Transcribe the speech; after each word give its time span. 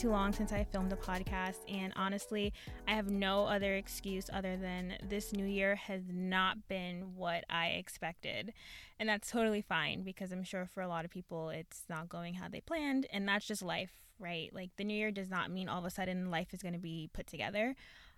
too 0.00 0.08
long 0.08 0.32
since 0.32 0.50
I 0.50 0.64
filmed 0.64 0.94
a 0.94 0.96
podcast, 0.96 1.58
and 1.68 1.92
honestly, 1.94 2.54
I 2.88 2.94
have 2.94 3.10
no 3.10 3.44
other 3.44 3.74
excuse 3.74 4.30
other 4.32 4.56
than 4.56 4.94
this 5.06 5.34
new 5.34 5.44
year 5.44 5.74
has 5.76 6.04
not 6.10 6.68
been 6.68 7.16
what 7.16 7.44
I 7.50 7.66
expected. 7.66 8.54
And 8.98 9.10
that's 9.10 9.30
totally 9.30 9.60
fine 9.60 10.02
because 10.02 10.32
I'm 10.32 10.42
sure 10.42 10.64
for 10.64 10.80
a 10.80 10.88
lot 10.88 11.04
of 11.04 11.10
people 11.10 11.50
it's 11.50 11.82
not 11.90 12.08
going 12.08 12.32
how 12.32 12.48
they 12.48 12.62
planned, 12.62 13.08
and 13.12 13.28
that's 13.28 13.46
just 13.46 13.60
life, 13.60 13.90
right? 14.18 14.48
Like 14.54 14.70
the 14.78 14.84
new 14.84 14.94
year 14.94 15.10
does 15.10 15.28
not 15.28 15.50
mean 15.50 15.68
all 15.68 15.80
of 15.80 15.84
a 15.84 15.90
sudden 15.90 16.30
life 16.30 16.54
is 16.54 16.62
going 16.62 16.72
to 16.72 16.80
be 16.80 17.10
put 17.12 17.26
together. 17.26 17.74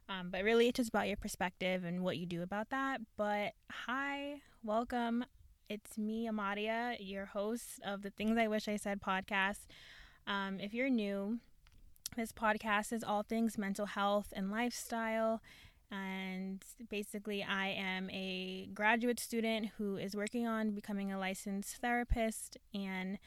Um, 0.09 0.31
but 0.31 0.45
really, 0.45 0.69
it's 0.69 0.77
just 0.77 0.91
about 0.91 1.09
your 1.09 1.17
perspective 1.17 1.83
and 1.83 2.05
what 2.05 2.17
you 2.17 2.27
do 2.27 2.43
about 2.43 2.71
that. 2.71 3.01
But 3.17 3.55
hi, 3.73 4.35
welcome. 4.63 5.25
It's 5.69 5.99
me, 5.99 6.29
Amadia, 6.29 6.97
your 7.01 7.27
host 7.27 7.81
of 7.85 8.03
the 8.03 8.11
Things 8.11 8.39
I 8.39 8.47
Wish 8.47 8.69
I 8.69 8.77
Said 8.77 9.01
podcast. 9.01 9.67
Um, 10.29 10.61
if 10.61 10.73
you're 10.73 10.89
new, 10.89 11.41
this 12.17 12.33
podcast 12.33 12.93
is 12.93 13.05
all 13.05 13.23
things 13.23 13.59
mental 13.59 13.87
health 13.87 14.33
and 14.35 14.51
lifestyle. 14.51 15.41
And 15.91 16.65
basically, 16.89 17.43
I 17.43 17.69
am 17.69 18.09
a 18.11 18.69
graduate 18.73 19.21
student 19.21 19.71
who 19.77 19.97
is 19.97 20.17
working 20.17 20.47
on 20.47 20.71
becoming 20.71 21.13
a 21.13 21.19
licensed 21.19 21.77
therapist. 21.77 22.57
And 22.73 23.19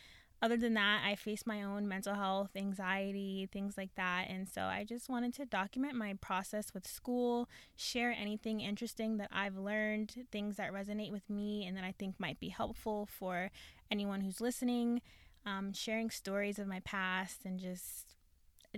other 0.42 0.58
than 0.58 0.74
that, 0.74 1.04
I 1.06 1.16
face 1.16 1.46
my 1.46 1.64
own 1.64 1.88
mental 1.88 2.16
health, 2.16 2.52
anxiety, 2.56 3.48
things 3.52 3.78
like 3.78 3.94
that. 3.96 4.26
And 4.30 4.50
so 4.50 4.64
I 4.64 4.84
just 4.84 5.10
wanted 5.10 5.34
to 5.36 5.46
document 5.46 5.96
my 5.96 6.16
process 6.22 6.74
with 6.74 6.88
school, 6.88 7.48
share 7.76 8.12
anything 8.12 8.62
interesting 8.62 9.18
that 9.18 9.30
I've 9.32 9.58
learned, 9.58 10.28
things 10.32 10.58
that 10.58 10.74
resonate 10.74 11.12
with 11.12 11.30
me 11.30 11.66
and 11.66 11.78
that 11.78 11.84
I 11.84 11.94
think 11.98 12.20
might 12.20 12.40
be 12.40 12.50
helpful 12.50 13.06
for 13.06 13.52
anyone 13.90 14.22
who's 14.22 14.42
listening, 14.42 15.02
um, 15.46 15.72
sharing 15.72 16.10
stories 16.10 16.60
of 16.60 16.68
my 16.68 16.80
past 16.82 17.46
and 17.46 17.60
just, 17.60 18.15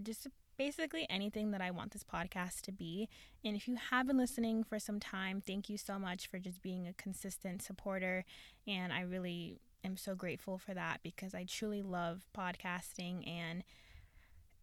just 0.03 0.27
basically 0.57 1.05
anything 1.09 1.51
that 1.51 1.61
I 1.61 1.71
want 1.71 1.91
this 1.91 2.03
podcast 2.03 2.61
to 2.61 2.71
be. 2.71 3.07
And 3.45 3.55
if 3.55 3.67
you 3.67 3.77
have 3.91 4.07
been 4.07 4.17
listening 4.17 4.63
for 4.63 4.79
some 4.79 4.99
time, 4.99 5.41
thank 5.45 5.69
you 5.69 5.77
so 5.77 5.99
much 5.99 6.27
for 6.27 6.39
just 6.39 6.61
being 6.61 6.87
a 6.87 6.93
consistent 6.93 7.61
supporter. 7.61 8.25
And 8.67 8.91
I 8.91 9.01
really 9.01 9.59
am 9.83 9.97
so 9.97 10.15
grateful 10.15 10.57
for 10.57 10.73
that 10.73 10.99
because 11.03 11.33
I 11.33 11.45
truly 11.47 11.81
love 11.81 12.25
podcasting 12.35 13.27
and 13.27 13.63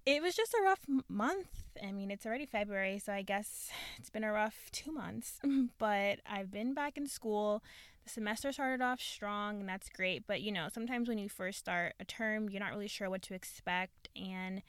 it 0.07 0.21
was 0.21 0.35
just 0.35 0.53
a 0.53 0.63
rough 0.63 0.81
month. 1.09 1.49
I 1.83 1.91
mean, 1.91 2.11
it's 2.11 2.27
already 2.27 2.45
February, 2.45 2.99
so 2.99 3.13
I 3.13 3.23
guess 3.23 3.71
it's 3.99 4.11
been 4.11 4.25
a 4.25 4.33
rough 4.33 4.69
two 4.71 4.93
months. 4.93 5.41
but 5.79 6.21
I've 6.27 6.51
been 6.51 6.75
back 6.75 6.99
in 6.99 7.07
school. 7.07 7.63
The 8.05 8.11
semester 8.11 8.53
started 8.53 8.83
off 8.83 9.01
strong, 9.01 9.61
and 9.61 9.69
that's 9.69 9.89
great. 9.89 10.27
But 10.27 10.43
you 10.43 10.53
know, 10.53 10.69
sometimes 10.71 11.09
when 11.09 11.17
you 11.17 11.31
first 11.31 11.59
start 11.59 11.95
a 11.99 12.05
term, 12.05 12.51
you're 12.51 12.61
not 12.61 12.73
really 12.73 12.89
sure 12.89 13.09
what 13.09 13.23
to 13.23 13.35
expect. 13.35 14.11
And 14.15 14.63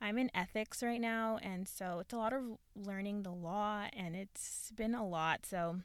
I'm 0.00 0.18
in 0.18 0.30
ethics 0.34 0.82
right 0.82 1.00
now, 1.00 1.38
and 1.42 1.68
so 1.68 1.98
it's 2.00 2.12
a 2.12 2.16
lot 2.16 2.32
of 2.32 2.42
learning 2.74 3.22
the 3.22 3.32
law, 3.32 3.84
and 3.92 4.16
it's 4.16 4.72
been 4.74 4.94
a 4.94 5.06
lot. 5.06 5.44
So 5.44 5.80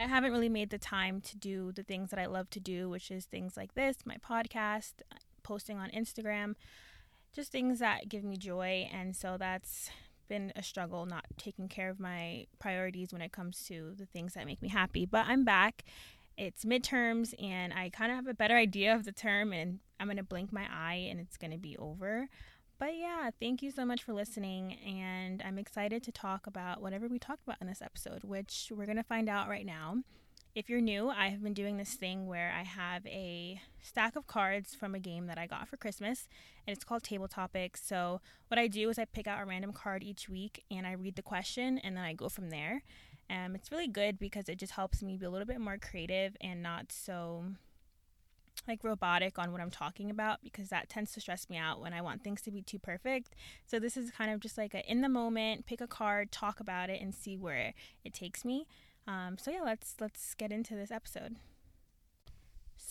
I 0.00 0.06
haven't 0.06 0.32
really 0.32 0.48
made 0.48 0.70
the 0.70 0.78
time 0.78 1.20
to 1.20 1.36
do 1.36 1.72
the 1.72 1.82
things 1.82 2.10
that 2.10 2.18
I 2.18 2.26
love 2.26 2.50
to 2.50 2.60
do, 2.60 2.88
which 2.88 3.10
is 3.10 3.24
things 3.24 3.56
like 3.56 3.74
this, 3.74 3.98
my 4.04 4.16
podcast, 4.16 4.94
posting 5.42 5.78
on 5.78 5.90
Instagram, 5.90 6.54
just 7.32 7.52
things 7.52 7.78
that 7.80 8.08
give 8.08 8.24
me 8.24 8.36
joy. 8.36 8.88
And 8.92 9.14
so 9.14 9.36
that's 9.38 9.90
been 10.28 10.52
a 10.56 10.62
struggle 10.62 11.04
not 11.06 11.26
taking 11.36 11.68
care 11.68 11.90
of 11.90 12.00
my 12.00 12.46
priorities 12.58 13.12
when 13.12 13.22
it 13.22 13.32
comes 13.32 13.64
to 13.64 13.92
the 13.96 14.06
things 14.06 14.34
that 14.34 14.46
make 14.46 14.62
me 14.62 14.68
happy. 14.68 15.04
But 15.04 15.26
I'm 15.28 15.44
back. 15.44 15.84
It's 16.38 16.64
midterms 16.64 17.34
and 17.42 17.72
I 17.72 17.90
kind 17.90 18.10
of 18.10 18.16
have 18.16 18.26
a 18.26 18.34
better 18.34 18.56
idea 18.56 18.94
of 18.94 19.04
the 19.04 19.12
term 19.12 19.52
and 19.52 19.80
I'm 20.00 20.06
going 20.06 20.16
to 20.16 20.22
blink 20.22 20.52
my 20.52 20.66
eye 20.70 21.06
and 21.10 21.20
it's 21.20 21.36
going 21.36 21.50
to 21.50 21.58
be 21.58 21.76
over. 21.76 22.28
But 22.82 22.96
yeah, 22.96 23.30
thank 23.38 23.62
you 23.62 23.70
so 23.70 23.84
much 23.84 24.02
for 24.02 24.12
listening. 24.12 24.72
And 24.84 25.40
I'm 25.46 25.56
excited 25.56 26.02
to 26.02 26.10
talk 26.10 26.48
about 26.48 26.82
whatever 26.82 27.06
we 27.06 27.20
talked 27.20 27.44
about 27.44 27.58
in 27.60 27.68
this 27.68 27.80
episode, 27.80 28.24
which 28.24 28.72
we're 28.74 28.86
going 28.86 28.96
to 28.96 29.04
find 29.04 29.28
out 29.28 29.48
right 29.48 29.64
now. 29.64 29.98
If 30.56 30.68
you're 30.68 30.80
new, 30.80 31.08
I 31.08 31.28
have 31.28 31.44
been 31.44 31.54
doing 31.54 31.76
this 31.76 31.94
thing 31.94 32.26
where 32.26 32.52
I 32.52 32.64
have 32.64 33.06
a 33.06 33.60
stack 33.80 34.16
of 34.16 34.26
cards 34.26 34.74
from 34.74 34.96
a 34.96 34.98
game 34.98 35.28
that 35.28 35.38
I 35.38 35.46
got 35.46 35.68
for 35.68 35.76
Christmas, 35.76 36.26
and 36.66 36.74
it's 36.74 36.82
called 36.82 37.04
Table 37.04 37.28
Topics. 37.28 37.86
So, 37.86 38.20
what 38.48 38.58
I 38.58 38.66
do 38.66 38.88
is 38.88 38.98
I 38.98 39.04
pick 39.04 39.28
out 39.28 39.40
a 39.40 39.46
random 39.46 39.72
card 39.72 40.02
each 40.02 40.28
week 40.28 40.64
and 40.68 40.84
I 40.84 40.92
read 40.94 41.14
the 41.14 41.22
question, 41.22 41.78
and 41.78 41.96
then 41.96 42.02
I 42.02 42.14
go 42.14 42.28
from 42.28 42.50
there. 42.50 42.82
Um, 43.30 43.54
it's 43.54 43.70
really 43.70 43.86
good 43.86 44.18
because 44.18 44.48
it 44.48 44.58
just 44.58 44.72
helps 44.72 45.04
me 45.04 45.16
be 45.16 45.26
a 45.26 45.30
little 45.30 45.46
bit 45.46 45.60
more 45.60 45.78
creative 45.78 46.36
and 46.40 46.64
not 46.64 46.90
so 46.90 47.44
like 48.68 48.84
robotic 48.84 49.38
on 49.38 49.52
what 49.52 49.60
I'm 49.60 49.70
talking 49.70 50.10
about 50.10 50.38
because 50.42 50.68
that 50.68 50.88
tends 50.88 51.12
to 51.12 51.20
stress 51.20 51.48
me 51.50 51.56
out 51.56 51.80
when 51.80 51.92
I 51.92 52.00
want 52.00 52.22
things 52.22 52.42
to 52.42 52.50
be 52.50 52.62
too 52.62 52.78
perfect. 52.78 53.34
So 53.66 53.78
this 53.78 53.96
is 53.96 54.10
kind 54.10 54.30
of 54.30 54.40
just 54.40 54.58
like 54.58 54.74
a 54.74 54.88
in 54.90 55.00
the 55.00 55.08
moment, 55.08 55.66
pick 55.66 55.80
a 55.80 55.86
card, 55.86 56.30
talk 56.32 56.60
about 56.60 56.90
it, 56.90 57.00
and 57.00 57.14
see 57.14 57.36
where 57.36 57.74
it 58.04 58.14
takes 58.14 58.44
me. 58.44 58.66
Um, 59.06 59.36
so 59.38 59.50
yeah, 59.50 59.62
let's 59.62 59.96
let's 60.00 60.34
get 60.34 60.52
into 60.52 60.74
this 60.74 60.90
episode. 60.90 61.36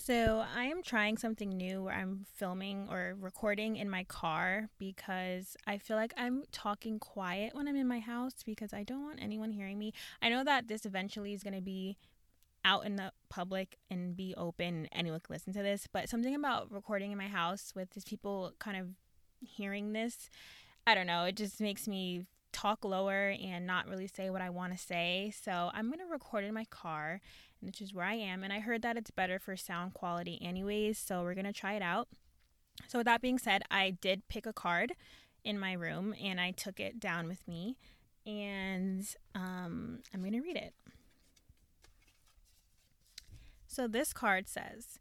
So 0.03 0.43
I 0.55 0.65
am 0.65 0.81
trying 0.81 1.17
something 1.17 1.49
new 1.49 1.83
where 1.83 1.93
I'm 1.93 2.25
filming 2.35 2.87
or 2.89 3.15
recording 3.19 3.75
in 3.75 3.89
my 3.89 4.03
car 4.05 4.69
because 4.79 5.55
I 5.67 5.77
feel 5.77 5.95
like 5.95 6.13
I'm 6.17 6.43
talking 6.51 6.97
quiet 6.97 7.53
when 7.53 7.67
I'm 7.67 7.75
in 7.75 7.87
my 7.87 7.99
house 7.99 8.35
because 8.43 8.73
I 8.73 8.83
don't 8.83 9.03
want 9.03 9.19
anyone 9.21 9.51
hearing 9.51 9.77
me. 9.77 9.93
I 10.21 10.29
know 10.29 10.43
that 10.43 10.67
this 10.67 10.85
eventually 10.85 11.33
is 11.33 11.43
going 11.43 11.55
to 11.55 11.61
be 11.61 11.97
out 12.63 12.85
in 12.85 12.95
the 12.95 13.11
public 13.29 13.77
and 13.89 14.15
be 14.15 14.33
open 14.37 14.87
anyone 14.91 15.19
can 15.19 15.33
listen 15.33 15.53
to 15.53 15.63
this 15.63 15.87
but 15.91 16.09
something 16.09 16.35
about 16.35 16.71
recording 16.71 17.11
in 17.11 17.17
my 17.17 17.27
house 17.27 17.71
with 17.75 17.91
just 17.93 18.07
people 18.07 18.53
kind 18.59 18.77
of 18.77 18.87
hearing 19.39 19.93
this 19.93 20.29
i 20.85 20.93
don't 20.93 21.07
know 21.07 21.23
it 21.23 21.35
just 21.35 21.59
makes 21.59 21.87
me 21.87 22.25
talk 22.51 22.83
lower 22.83 23.35
and 23.41 23.65
not 23.65 23.87
really 23.87 24.07
say 24.07 24.29
what 24.29 24.41
i 24.41 24.49
want 24.49 24.73
to 24.73 24.77
say. 24.77 25.33
So 25.41 25.71
i'm 25.73 25.87
going 25.87 25.99
to 25.99 26.11
record 26.11 26.43
in 26.43 26.53
my 26.53 26.65
car 26.65 27.21
which 27.61 27.81
is 27.81 27.93
where 27.93 28.05
i 28.05 28.13
am 28.13 28.43
and 28.43 28.51
i 28.51 28.59
heard 28.59 28.81
that 28.81 28.97
it's 28.97 29.11
better 29.11 29.39
for 29.39 29.55
sound 29.55 29.93
quality 29.93 30.39
anyways 30.41 30.97
so 30.97 31.21
we're 31.21 31.33
going 31.33 31.45
to 31.45 31.53
try 31.53 31.73
it 31.73 31.81
out. 31.81 32.07
So 32.87 32.99
with 32.99 33.05
that 33.05 33.21
being 33.21 33.37
said 33.37 33.63
i 33.71 33.91
did 33.91 34.27
pick 34.27 34.45
a 34.45 34.53
card 34.53 34.93
in 35.43 35.59
my 35.59 35.73
room 35.73 36.13
and 36.21 36.39
i 36.39 36.51
took 36.51 36.79
it 36.79 36.99
down 36.99 37.27
with 37.27 37.47
me 37.47 37.77
and 38.25 39.05
um, 39.33 39.99
i'm 40.13 40.19
going 40.19 40.33
to 40.33 40.41
read 40.41 40.57
it 40.57 40.73
so 43.71 43.87
this 43.87 44.11
card 44.11 44.49
says, 44.49 44.99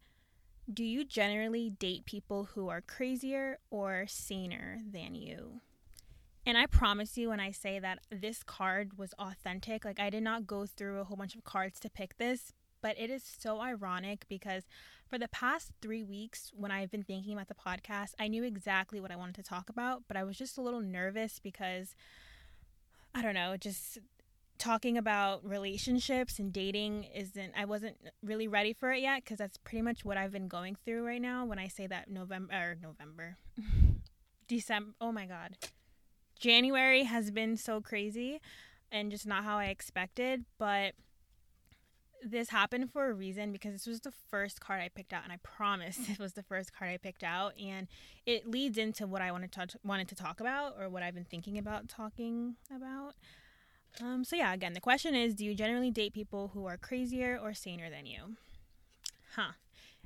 Do 0.72 0.84
you 0.84 1.04
generally 1.04 1.70
date 1.70 2.04
people 2.04 2.50
who 2.54 2.68
are 2.68 2.80
crazier 2.80 3.58
or 3.68 4.04
saner 4.06 4.78
than 4.88 5.16
you? 5.16 5.60
And 6.46 6.56
I 6.56 6.66
promise 6.66 7.18
you, 7.18 7.30
when 7.30 7.40
I 7.40 7.50
say 7.50 7.80
that 7.80 7.98
this 8.12 8.44
card 8.44 8.96
was 8.96 9.12
authentic, 9.18 9.84
like 9.84 9.98
I 9.98 10.08
did 10.08 10.22
not 10.22 10.46
go 10.46 10.66
through 10.66 11.00
a 11.00 11.04
whole 11.04 11.16
bunch 11.16 11.34
of 11.34 11.42
cards 11.42 11.80
to 11.80 11.90
pick 11.90 12.16
this, 12.18 12.52
but 12.80 12.96
it 12.96 13.10
is 13.10 13.24
so 13.24 13.60
ironic 13.60 14.24
because 14.28 14.68
for 15.04 15.18
the 15.18 15.26
past 15.26 15.72
three 15.82 16.04
weeks, 16.04 16.52
when 16.54 16.70
I've 16.70 16.92
been 16.92 17.02
thinking 17.02 17.32
about 17.32 17.48
the 17.48 17.54
podcast, 17.54 18.14
I 18.20 18.28
knew 18.28 18.44
exactly 18.44 19.00
what 19.00 19.10
I 19.10 19.16
wanted 19.16 19.34
to 19.34 19.42
talk 19.42 19.68
about, 19.68 20.04
but 20.06 20.16
I 20.16 20.22
was 20.22 20.38
just 20.38 20.56
a 20.56 20.62
little 20.62 20.80
nervous 20.80 21.40
because 21.40 21.96
I 23.16 23.20
don't 23.20 23.34
know, 23.34 23.56
just 23.56 23.98
talking 24.60 24.98
about 24.98 25.44
relationships 25.44 26.38
and 26.38 26.52
dating 26.52 27.04
isn't 27.14 27.52
I 27.56 27.64
wasn't 27.64 27.96
really 28.22 28.46
ready 28.46 28.72
for 28.72 28.92
it 28.92 29.00
yet 29.00 29.24
cuz 29.24 29.38
that's 29.38 29.56
pretty 29.56 29.82
much 29.82 30.04
what 30.04 30.16
I've 30.16 30.32
been 30.32 30.48
going 30.48 30.76
through 30.76 31.04
right 31.04 31.20
now. 31.20 31.44
When 31.44 31.58
I 31.58 31.66
say 31.66 31.86
that 31.86 32.10
November 32.10 32.52
or 32.52 32.74
November 32.80 33.36
December 34.46 34.92
oh 35.00 35.12
my 35.12 35.26
god. 35.26 35.56
January 36.38 37.04
has 37.04 37.30
been 37.30 37.56
so 37.56 37.80
crazy 37.80 38.40
and 38.92 39.10
just 39.10 39.26
not 39.26 39.44
how 39.44 39.58
I 39.58 39.66
expected 39.66 40.44
but 40.58 40.94
this 42.22 42.50
happened 42.50 42.92
for 42.92 43.08
a 43.08 43.14
reason 43.14 43.52
because 43.52 43.72
this 43.72 43.86
was 43.86 44.00
the 44.00 44.12
first 44.30 44.60
card 44.60 44.82
I 44.82 44.88
picked 44.88 45.14
out 45.14 45.24
and 45.24 45.32
I 45.32 45.38
promise 45.42 45.98
it 46.10 46.18
was 46.18 46.34
the 46.34 46.42
first 46.42 46.74
card 46.74 46.90
I 46.90 46.98
picked 46.98 47.22
out 47.24 47.58
and 47.58 47.88
it 48.26 48.46
leads 48.46 48.76
into 48.76 49.06
what 49.06 49.22
I 49.22 49.32
wanted 49.32 49.52
to 49.52 49.68
wanted 49.82 50.08
to 50.08 50.14
talk 50.14 50.38
about 50.38 50.76
or 50.78 50.90
what 50.90 51.02
I've 51.02 51.14
been 51.14 51.24
thinking 51.24 51.56
about 51.56 51.88
talking 51.88 52.56
about 52.74 53.14
um, 54.02 54.24
so 54.24 54.36
yeah, 54.36 54.52
again, 54.52 54.72
the 54.72 54.80
question 54.80 55.14
is, 55.14 55.34
do 55.34 55.44
you 55.44 55.54
generally 55.54 55.90
date 55.90 56.12
people 56.12 56.50
who 56.54 56.66
are 56.66 56.76
crazier 56.76 57.38
or 57.40 57.54
saner 57.54 57.90
than 57.90 58.06
you? 58.06 58.36
Huh. 59.36 59.52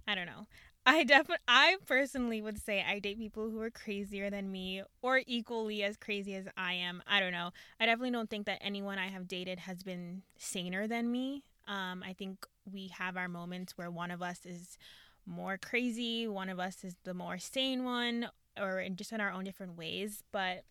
I 0.06 0.14
don't 0.14 0.26
know. 0.26 0.46
I 0.86 1.04
definitely, 1.04 1.42
I 1.48 1.76
personally 1.86 2.42
would 2.42 2.60
say 2.60 2.84
I 2.86 2.98
date 2.98 3.18
people 3.18 3.48
who 3.48 3.60
are 3.62 3.70
crazier 3.70 4.28
than 4.28 4.52
me 4.52 4.82
or 5.00 5.22
equally 5.26 5.82
as 5.82 5.96
crazy 5.96 6.34
as 6.34 6.46
I 6.58 6.74
am. 6.74 7.02
I 7.06 7.20
don't 7.20 7.32
know. 7.32 7.52
I 7.80 7.86
definitely 7.86 8.10
don't 8.10 8.28
think 8.28 8.44
that 8.46 8.58
anyone 8.60 8.98
I 8.98 9.08
have 9.08 9.26
dated 9.26 9.60
has 9.60 9.82
been 9.82 10.22
saner 10.36 10.86
than 10.86 11.10
me. 11.10 11.42
Um, 11.66 12.02
I 12.06 12.12
think 12.12 12.46
we 12.70 12.88
have 12.98 13.16
our 13.16 13.28
moments 13.28 13.78
where 13.78 13.90
one 13.90 14.10
of 14.10 14.20
us 14.20 14.44
is 14.44 14.76
more 15.24 15.56
crazy, 15.56 16.28
one 16.28 16.50
of 16.50 16.60
us 16.60 16.84
is 16.84 16.96
the 17.04 17.14
more 17.14 17.38
sane 17.38 17.84
one, 17.84 18.28
or 18.60 18.78
in 18.80 18.96
just 18.96 19.12
in 19.12 19.22
our 19.22 19.32
own 19.32 19.44
different 19.44 19.78
ways. 19.78 20.22
But 20.32 20.64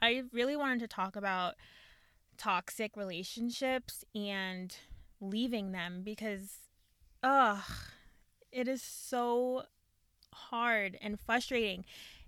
I 0.00 0.22
really 0.32 0.56
wanted 0.56 0.78
to 0.80 0.88
talk 0.88 1.16
about 1.16 1.54
toxic 2.40 2.96
relationships 2.96 4.04
and 4.14 4.76
leaving 5.20 5.72
them 5.72 6.02
because 6.02 6.60
ugh 7.22 7.62
it 8.52 8.66
is 8.66 8.82
so 8.82 9.64
hard 10.32 10.98
and 11.02 11.20
frustrating 11.20 11.84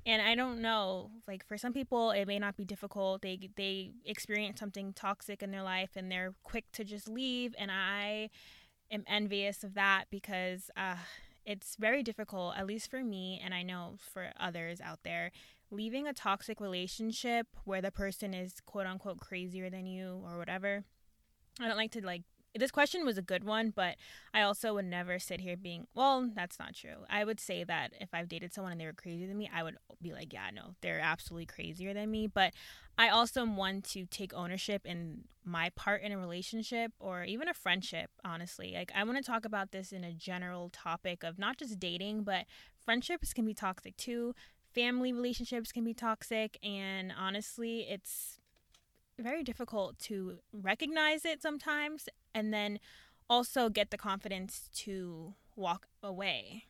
And 0.07 0.21
I 0.23 0.35
don't 0.35 0.61
know, 0.63 1.11
like 1.29 1.47
for 1.47 1.57
some 1.59 1.73
people 1.73 2.11
it 2.13 2.27
may 2.27 2.39
not 2.41 2.57
be 2.57 2.65
difficult. 2.65 3.23
They 3.23 3.51
they 3.57 3.93
experience 4.05 4.61
something 4.61 4.93
toxic 4.95 5.43
in 5.43 5.53
their 5.53 5.63
life 5.63 5.91
and 5.97 6.11
they're 6.11 6.35
quick 6.43 6.67
to 6.73 6.85
just 6.85 7.09
leave 7.09 7.55
and 7.59 7.71
I 7.73 8.31
am 8.91 9.05
envious 9.09 9.65
of 9.65 9.75
that 9.75 10.07
because 10.11 10.71
uh 10.77 10.97
it's 11.47 11.77
very 11.77 12.03
difficult 12.03 12.57
at 12.59 12.67
least 12.67 12.91
for 12.91 13.03
me 13.05 13.41
and 13.45 13.55
I 13.55 13.63
know 13.63 13.97
for 13.99 14.33
others 14.41 14.81
out 14.81 15.01
there 15.05 15.33
leaving 15.73 16.07
a 16.07 16.13
toxic 16.13 16.61
relationship 16.61 17.49
where 17.65 17.83
the 17.83 17.91
person 17.91 18.35
is 18.35 18.61
quote 18.65 18.87
unquote 18.87 19.19
crazier 19.19 19.71
than 19.71 19.87
you 19.87 20.23
or 20.25 20.39
whatever. 20.39 20.85
I 21.61 21.67
don't 21.67 21.77
like 21.77 21.91
to 21.93 22.05
like 22.05 22.23
this 22.55 22.71
question 22.71 23.05
was 23.07 23.17
a 23.17 23.23
good 23.23 23.45
one, 23.45 23.71
but 23.75 23.97
I 24.35 24.43
also 24.43 24.75
would 24.75 24.85
never 24.85 25.19
sit 25.19 25.41
here 25.41 25.57
being, 25.57 25.87
well, 25.95 26.31
that's 26.35 26.59
not 26.59 26.75
true. 26.75 27.05
I 27.09 27.25
would 27.25 27.41
say 27.41 27.65
that 27.65 27.93
if 27.99 28.11
I've 28.13 28.29
dated 28.29 28.53
someone 28.53 28.73
and 28.73 28.81
they 28.81 28.85
were 28.85 28.93
crazier 28.93 29.27
than 29.27 29.39
me, 29.39 29.51
I 29.53 29.63
would 29.63 29.77
be 30.03 30.13
like, 30.13 30.33
yeah, 30.33 30.51
no, 30.53 30.75
they're 30.83 31.01
absolutely 31.01 31.47
crazier 31.47 31.95
than 31.95 32.11
me. 32.11 32.27
But 32.27 32.53
I 32.99 33.09
also 33.09 33.47
want 33.47 33.85
to 33.93 34.05
take 34.05 34.35
ownership 34.35 34.83
in 34.85 35.25
my 35.45 35.71
part 35.71 36.03
in 36.03 36.13
a 36.13 36.19
relationship 36.19 36.93
or 37.01 37.25
even 37.25 37.49
a 37.49 37.55
friendship, 37.55 38.11
honestly. 38.23 38.73
Like, 38.75 38.93
I 38.95 39.03
want 39.05 39.17
to 39.17 39.25
talk 39.25 39.47
about 39.47 39.73
this 39.73 39.91
in 39.91 40.05
a 40.05 40.13
general 40.13 40.69
topic 40.69 41.23
of 41.23 41.39
not 41.39 41.57
just 41.57 41.81
dating, 41.81 42.25
but 42.25 42.45
friendships 42.85 43.33
can 43.33 43.47
be 43.47 43.55
toxic 43.55 43.97
too. 43.97 44.35
Family 44.75 45.13
relationships 45.13 45.73
can 45.73 45.85
be 45.85 45.95
toxic. 45.95 46.59
And 46.63 47.13
honestly, 47.17 47.87
it's 47.89 48.39
very 49.19 49.43
difficult 49.43 49.99
to 50.01 50.39
recognize 50.53 51.25
it 51.25 51.43
sometimes 51.43 52.09
and 52.35 52.53
then 52.53 52.79
also 53.29 53.69
get 53.69 53.91
the 53.91 53.99
confidence 53.99 54.69
to 54.75 55.35
walk 55.57 55.87
away. 56.03 56.65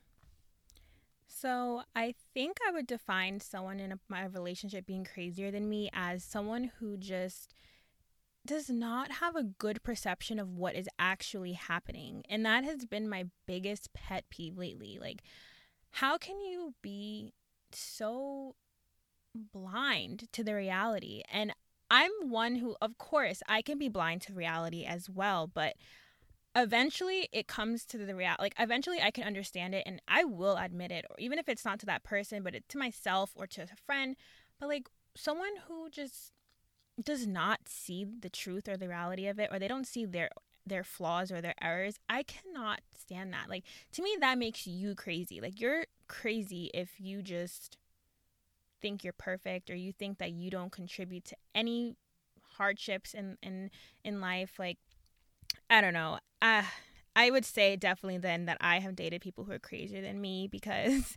So, 1.27 1.83
I 1.97 2.15
think 2.35 2.59
I 2.67 2.71
would 2.71 2.87
define 2.87 3.41
someone 3.41 3.81
in 3.81 3.91
a, 3.91 3.99
my 4.09 4.27
relationship 4.27 4.87
being 4.87 5.05
crazier 5.05 5.51
than 5.51 5.69
me 5.69 5.89
as 5.93 6.23
someone 6.23 6.71
who 6.79 6.97
just 6.99 7.55
does 8.45 8.69
not 8.69 9.13
have 9.13 9.35
a 9.35 9.43
good 9.43 9.83
perception 9.83 10.39
of 10.39 10.51
what 10.51 10.75
is 10.75 10.89
actually 10.99 11.53
happening. 11.53 12.23
And 12.29 12.45
that 12.45 12.65
has 12.65 12.85
been 12.85 13.09
my 13.09 13.27
biggest 13.47 13.93
pet 13.95 14.25
peeve 14.31 14.59
lately. 14.59 14.99
Like, 15.01 15.23
how 15.91 16.19
can 16.19 16.41
you 16.41 16.75
be 16.83 17.33
so 17.75 18.55
blind 19.35 20.29
to 20.33 20.45
the 20.45 20.55
reality? 20.55 21.23
And 21.31 21.53
I'm 21.91 22.11
one 22.23 22.57
who, 22.57 22.77
of 22.81 22.99
course, 22.99 23.43
I 23.49 23.63
can 23.63 23.79
be 23.79 23.89
blind 23.89 24.23
to 24.23 24.33
reality 24.33 24.85
as 24.85 25.11
well, 25.11 25.47
but 25.47 25.75
eventually 26.55 27.29
it 27.33 27.47
comes 27.49 27.85
to 27.87 27.99
the 27.99 28.15
reality. 28.15 28.43
Like, 28.43 28.55
eventually 28.59 29.01
I 29.01 29.11
can 29.11 29.25
understand 29.25 29.75
it 29.75 29.85
and 29.87 30.01
I 30.09 30.25
will 30.25 30.57
admit 30.57 30.91
it, 30.91 31.05
or 31.11 31.17
even 31.19 31.39
if 31.39 31.49
it's 31.49 31.65
not 31.65 31.79
to 31.81 31.87
that 31.87 32.05
person, 32.05 32.43
but 32.43 32.55
it, 32.55 32.69
to 32.71 32.79
myself 32.79 33.33
or 33.35 33.47
to 33.49 33.63
a 33.63 33.67
friend. 33.87 34.17
But, 34.59 34.69
like, 34.69 34.89
someone 35.15 35.53
who 35.69 35.91
just 35.91 36.33
does 37.03 37.27
not 37.27 37.61
see 37.67 38.05
the 38.05 38.31
truth 38.31 38.69
or 38.69 38.77
the 38.77 38.89
reality 38.89 39.27
of 39.27 39.39
it, 39.39 39.49
or 39.53 39.59
they 39.59 39.69
don't 39.69 39.87
see 39.87 40.05
their 40.05 40.31
their 40.65 40.85
flaws 40.85 41.33
or 41.33 41.41
their 41.41 41.55
errors, 41.61 41.99
I 42.09 42.23
cannot 42.23 42.81
stand 42.97 43.33
that. 43.33 43.49
Like 43.49 43.65
to 43.93 44.03
me 44.03 44.17
that 44.21 44.39
makes 44.39 44.67
you 44.67 44.95
crazy. 44.95 45.41
Like 45.41 45.61
you're 45.61 45.87
crazy 46.09 46.71
if 46.75 47.01
you 47.01 47.23
just 47.23 47.79
think 48.81 49.05
you're 49.05 49.13
perfect 49.13 49.71
or 49.71 49.77
you 49.77 49.93
think 49.93 50.19
that 50.19 50.33
you 50.33 50.51
don't 50.51 50.73
contribute 50.73 51.25
to 51.25 51.37
any 51.55 51.97
hardships 52.57 53.15
in 53.15 53.39
in 53.43 53.71
in 54.05 54.21
life 54.21 54.59
like 54.59 54.79
i 55.71 55.81
don't 55.81 55.95
know. 55.95 56.19
Uh, 56.43 56.63
i 57.15 57.31
would 57.31 57.45
say 57.45 57.77
definitely 57.77 58.19
then 58.19 58.47
that 58.47 58.59
i 58.61 58.81
have 58.81 58.97
dated 58.97 59.21
people 59.21 59.45
who 59.45 59.53
are 59.53 59.59
crazier 59.59 60.03
than 60.03 60.21
me 60.21 60.49
because 60.51 61.17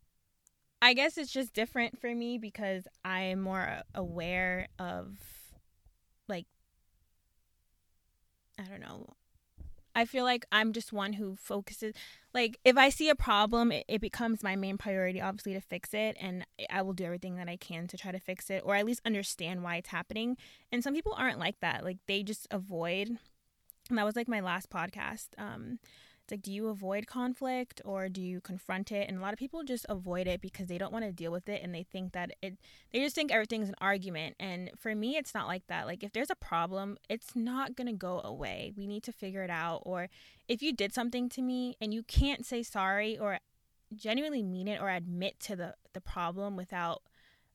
i 0.82 0.92
guess 0.92 1.16
it's 1.16 1.32
just 1.32 1.52
different 1.52 1.98
for 2.00 2.14
me 2.14 2.36
because 2.36 2.86
i'm 3.04 3.40
more 3.40 3.82
aware 3.94 4.68
of 4.78 5.18
like 6.28 6.46
i 8.58 8.64
don't 8.64 8.80
know 8.80 9.06
I 9.94 10.04
feel 10.04 10.24
like 10.24 10.44
I'm 10.52 10.72
just 10.72 10.92
one 10.92 11.14
who 11.14 11.36
focuses 11.36 11.94
like 12.32 12.58
if 12.64 12.76
I 12.76 12.90
see 12.90 13.08
a 13.08 13.14
problem, 13.14 13.72
it, 13.72 13.84
it, 13.88 14.00
becomes 14.00 14.42
my 14.42 14.54
main 14.54 14.78
priority 14.78 15.20
obviously 15.20 15.54
to 15.54 15.60
fix 15.60 15.92
it 15.92 16.16
and 16.20 16.46
I 16.70 16.82
will 16.82 16.92
do 16.92 17.04
everything 17.04 17.36
that 17.36 17.48
I 17.48 17.56
can 17.56 17.86
to 17.88 17.96
try 17.96 18.12
to 18.12 18.20
fix 18.20 18.50
it 18.50 18.62
or 18.64 18.76
at 18.76 18.86
least 18.86 19.00
understand 19.04 19.62
why 19.62 19.76
it's 19.76 19.88
happening. 19.88 20.36
And 20.70 20.84
some 20.84 20.94
people 20.94 21.14
aren't 21.16 21.38
like 21.38 21.58
that. 21.60 21.84
Like 21.84 21.98
they 22.06 22.22
just 22.22 22.46
avoid 22.50 23.18
and 23.88 23.98
that 23.98 24.04
was 24.04 24.16
like 24.16 24.28
my 24.28 24.40
last 24.40 24.70
podcast. 24.70 25.28
Um 25.38 25.78
it's 26.30 26.38
like, 26.38 26.42
do 26.42 26.52
you 26.52 26.68
avoid 26.68 27.08
conflict 27.08 27.82
or 27.84 28.08
do 28.08 28.22
you 28.22 28.40
confront 28.40 28.92
it? 28.92 29.08
And 29.08 29.18
a 29.18 29.20
lot 29.20 29.32
of 29.32 29.38
people 29.38 29.64
just 29.64 29.84
avoid 29.88 30.28
it 30.28 30.40
because 30.40 30.68
they 30.68 30.78
don't 30.78 30.92
want 30.92 31.04
to 31.04 31.10
deal 31.10 31.32
with 31.32 31.48
it 31.48 31.60
and 31.62 31.74
they 31.74 31.82
think 31.82 32.12
that 32.12 32.30
it, 32.40 32.56
they 32.92 33.00
just 33.00 33.16
think 33.16 33.32
everything's 33.32 33.68
an 33.68 33.74
argument. 33.80 34.36
And 34.38 34.70
for 34.78 34.94
me, 34.94 35.16
it's 35.16 35.34
not 35.34 35.48
like 35.48 35.66
that. 35.66 35.86
Like, 35.86 36.04
if 36.04 36.12
there's 36.12 36.30
a 36.30 36.36
problem, 36.36 36.98
it's 37.08 37.34
not 37.34 37.74
going 37.74 37.88
to 37.88 37.92
go 37.92 38.20
away. 38.22 38.72
We 38.76 38.86
need 38.86 39.02
to 39.04 39.12
figure 39.12 39.42
it 39.42 39.50
out. 39.50 39.82
Or 39.84 40.08
if 40.46 40.62
you 40.62 40.72
did 40.72 40.94
something 40.94 41.28
to 41.30 41.42
me 41.42 41.76
and 41.80 41.92
you 41.92 42.04
can't 42.04 42.46
say 42.46 42.62
sorry 42.62 43.18
or 43.18 43.40
genuinely 43.96 44.42
mean 44.42 44.68
it 44.68 44.80
or 44.80 44.88
admit 44.88 45.40
to 45.40 45.56
the, 45.56 45.74
the 45.94 46.00
problem 46.00 46.54
without 46.54 47.02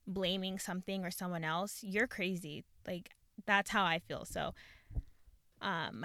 blaming 0.06 0.58
something 0.58 1.02
or 1.02 1.10
someone 1.10 1.44
else, 1.44 1.78
you're 1.82 2.06
crazy. 2.06 2.62
Like, 2.86 3.14
that's 3.46 3.70
how 3.70 3.84
I 3.84 4.00
feel. 4.00 4.26
So, 4.26 4.52
um, 5.62 6.04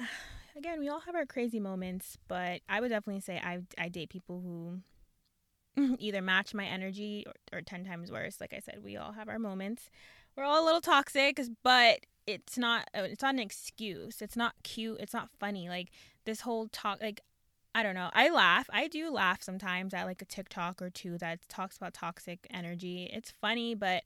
again, 0.55 0.79
we 0.79 0.89
all 0.89 1.01
have 1.01 1.15
our 1.15 1.25
crazy 1.25 1.59
moments, 1.59 2.17
but 2.27 2.61
I 2.69 2.79
would 2.79 2.89
definitely 2.89 3.21
say 3.21 3.37
I 3.43 3.61
I 3.77 3.89
date 3.89 4.09
people 4.09 4.41
who 4.41 5.95
either 5.99 6.21
match 6.21 6.53
my 6.53 6.65
energy 6.65 7.25
or, 7.25 7.57
or 7.57 7.61
10 7.61 7.85
times 7.85 8.11
worse. 8.11 8.41
Like 8.41 8.53
I 8.53 8.59
said, 8.59 8.79
we 8.83 8.97
all 8.97 9.13
have 9.13 9.29
our 9.29 9.39
moments. 9.39 9.89
We're 10.35 10.43
all 10.43 10.63
a 10.63 10.65
little 10.65 10.81
toxic, 10.81 11.39
but 11.63 11.99
it's 12.27 12.57
not 12.57 12.89
uh, 12.95 13.03
it's 13.03 13.21
not 13.21 13.33
an 13.33 13.39
excuse. 13.39 14.21
It's 14.21 14.35
not 14.35 14.53
cute. 14.63 14.97
It's 14.99 15.13
not 15.13 15.29
funny. 15.39 15.69
Like 15.69 15.89
this 16.25 16.41
whole 16.41 16.67
talk 16.67 17.01
like 17.01 17.21
I 17.73 17.83
don't 17.83 17.95
know. 17.95 18.09
I 18.13 18.29
laugh. 18.29 18.69
I 18.71 18.87
do 18.87 19.11
laugh 19.11 19.41
sometimes 19.41 19.93
at 19.93 20.05
like 20.05 20.21
a 20.21 20.25
TikTok 20.25 20.81
or 20.81 20.89
two 20.89 21.17
that 21.19 21.47
talks 21.47 21.77
about 21.77 21.93
toxic 21.93 22.45
energy. 22.51 23.09
It's 23.11 23.33
funny, 23.41 23.75
but 23.75 24.03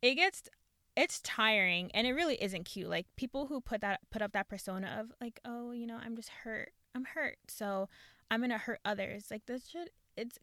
it 0.00 0.14
gets 0.14 0.48
it's 0.96 1.20
tiring 1.20 1.90
and 1.92 2.06
it 2.06 2.12
really 2.12 2.42
isn't 2.42 2.64
cute 2.64 2.88
like 2.88 3.06
people 3.16 3.46
who 3.46 3.60
put 3.60 3.80
that 3.82 4.00
put 4.10 4.22
up 4.22 4.32
that 4.32 4.48
persona 4.48 4.98
of 4.98 5.12
like 5.20 5.38
oh 5.44 5.70
you 5.70 5.86
know 5.86 5.98
i'm 6.02 6.16
just 6.16 6.30
hurt 6.30 6.72
i'm 6.94 7.04
hurt 7.04 7.36
so 7.48 7.88
i'm 8.30 8.40
gonna 8.40 8.58
hurt 8.58 8.80
others 8.84 9.26
like 9.30 9.44
this 9.46 9.68
should 9.68 9.90
it's 10.16 10.38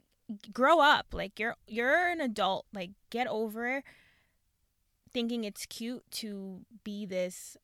grow 0.53 0.79
up 0.79 1.07
like 1.11 1.39
you're 1.39 1.55
you're 1.67 2.07
an 2.07 2.21
adult 2.21 2.65
like 2.73 2.91
get 3.09 3.27
over 3.27 3.83
thinking 5.11 5.43
it's 5.43 5.65
cute 5.65 6.03
to 6.11 6.61
be 6.83 7.05
this 7.05 7.57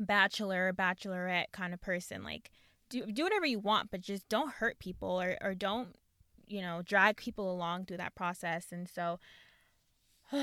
bachelor 0.00 0.72
bachelorette 0.72 1.52
kind 1.52 1.74
of 1.74 1.80
person 1.80 2.22
like 2.24 2.50
do 2.88 3.04
do 3.06 3.22
whatever 3.22 3.46
you 3.46 3.58
want 3.58 3.90
but 3.90 4.00
just 4.00 4.28
don't 4.28 4.54
hurt 4.54 4.78
people 4.78 5.20
or 5.20 5.36
or 5.42 5.54
don't 5.54 5.96
you 6.46 6.62
know 6.62 6.82
drag 6.84 7.16
people 7.16 7.52
along 7.52 7.84
through 7.84 7.96
that 7.96 8.14
process 8.14 8.72
and 8.72 8.88
so 8.88 9.18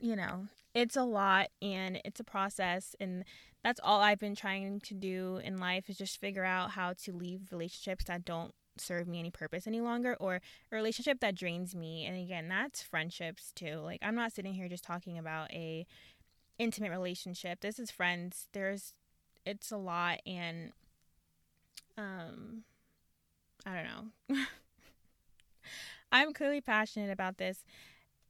you 0.00 0.16
know, 0.16 0.46
it's 0.74 0.96
a 0.96 1.04
lot 1.04 1.48
and 1.62 2.00
it's 2.04 2.20
a 2.20 2.24
process 2.24 2.94
and 3.00 3.24
that's 3.62 3.80
all 3.82 4.00
I've 4.00 4.18
been 4.18 4.34
trying 4.34 4.80
to 4.80 4.94
do 4.94 5.40
in 5.42 5.58
life 5.58 5.88
is 5.88 5.96
just 5.96 6.20
figure 6.20 6.44
out 6.44 6.72
how 6.72 6.92
to 7.04 7.12
leave 7.12 7.48
relationships 7.50 8.04
that 8.06 8.24
don't 8.24 8.52
serve 8.76 9.06
me 9.06 9.20
any 9.20 9.30
purpose 9.30 9.66
any 9.66 9.80
longer 9.80 10.16
or 10.18 10.40
a 10.72 10.74
relationship 10.74 11.20
that 11.20 11.36
drains 11.36 11.76
me 11.76 12.04
and 12.04 12.16
again 12.16 12.48
that's 12.48 12.82
friendships 12.82 13.52
too 13.54 13.76
like 13.76 14.00
i'm 14.02 14.16
not 14.16 14.32
sitting 14.32 14.52
here 14.52 14.68
just 14.68 14.82
talking 14.82 15.16
about 15.16 15.48
a 15.52 15.86
intimate 16.58 16.90
relationship 16.90 17.60
this 17.60 17.78
is 17.78 17.92
friends 17.92 18.48
there's 18.52 18.92
it's 19.46 19.70
a 19.70 19.76
lot 19.76 20.18
and 20.26 20.72
um 21.96 22.64
i 23.64 23.74
don't 23.74 23.84
know. 23.84 24.44
I'm 26.12 26.32
clearly 26.32 26.60
passionate 26.60 27.10
about 27.10 27.38
this 27.38 27.64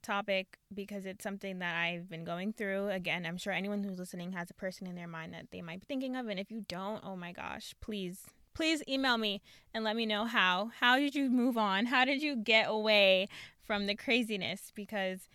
topic 0.05 0.57
because 0.73 1.05
it's 1.05 1.23
something 1.23 1.59
that 1.59 1.75
I've 1.75 2.09
been 2.09 2.23
going 2.23 2.53
through. 2.53 2.89
Again, 2.89 3.25
I'm 3.25 3.37
sure 3.37 3.51
anyone 3.51 3.83
who's 3.83 3.99
listening 3.99 4.31
has 4.33 4.49
a 4.49 4.53
person 4.53 4.87
in 4.87 4.95
their 4.95 5.07
mind 5.07 5.33
that 5.33 5.47
they 5.51 5.61
might 5.61 5.81
be 5.81 5.85
thinking 5.85 6.15
of. 6.15 6.27
And 6.27 6.39
if 6.39 6.51
you 6.51 6.63
don't, 6.67 7.03
oh 7.03 7.15
my 7.15 7.31
gosh, 7.31 7.73
please, 7.81 8.23
please 8.53 8.83
email 8.87 9.17
me 9.17 9.41
and 9.73 9.83
let 9.83 9.95
me 9.95 10.05
know 10.05 10.25
how. 10.25 10.71
How 10.79 10.97
did 10.97 11.15
you 11.15 11.29
move 11.29 11.57
on? 11.57 11.87
How 11.87 12.05
did 12.05 12.21
you 12.21 12.35
get 12.35 12.67
away 12.69 13.27
from 13.63 13.87
the 13.87 13.95
craziness? 13.95 14.71
Because 14.75 15.27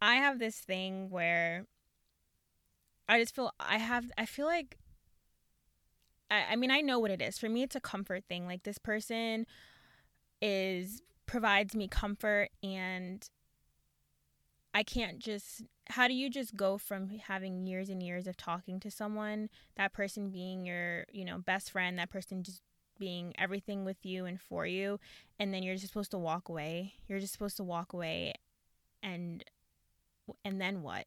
I 0.00 0.16
have 0.16 0.38
this 0.38 0.58
thing 0.58 1.10
where 1.10 1.66
I 3.08 3.20
just 3.20 3.34
feel 3.34 3.52
I 3.58 3.78
have, 3.78 4.10
I 4.16 4.26
feel 4.26 4.46
like, 4.46 4.78
I, 6.30 6.44
I 6.50 6.56
mean, 6.56 6.70
I 6.70 6.80
know 6.80 6.98
what 6.98 7.10
it 7.10 7.20
is. 7.20 7.38
For 7.38 7.48
me, 7.48 7.62
it's 7.62 7.76
a 7.76 7.80
comfort 7.80 8.24
thing. 8.28 8.46
Like 8.46 8.62
this 8.62 8.78
person 8.78 9.46
is 10.40 11.02
provides 11.26 11.74
me 11.74 11.88
comfort 11.88 12.50
and 12.62 13.28
I 14.76 14.82
can't 14.82 15.18
just 15.18 15.62
how 15.88 16.06
do 16.06 16.12
you 16.12 16.28
just 16.28 16.54
go 16.54 16.76
from 16.76 17.08
having 17.08 17.66
years 17.66 17.88
and 17.88 18.02
years 18.02 18.26
of 18.26 18.36
talking 18.36 18.78
to 18.80 18.90
someone, 18.90 19.48
that 19.76 19.94
person 19.94 20.28
being 20.28 20.66
your, 20.66 21.06
you 21.10 21.24
know, 21.24 21.38
best 21.38 21.70
friend, 21.70 21.98
that 21.98 22.10
person 22.10 22.42
just 22.42 22.60
being 22.98 23.32
everything 23.38 23.86
with 23.86 24.04
you 24.04 24.26
and 24.26 24.38
for 24.38 24.66
you 24.66 25.00
and 25.38 25.54
then 25.54 25.62
you're 25.62 25.76
just 25.76 25.86
supposed 25.86 26.10
to 26.10 26.18
walk 26.18 26.50
away? 26.50 26.92
You're 27.08 27.20
just 27.20 27.32
supposed 27.32 27.56
to 27.56 27.64
walk 27.64 27.94
away 27.94 28.34
and 29.02 29.42
and 30.44 30.60
then 30.60 30.82
what? 30.82 31.06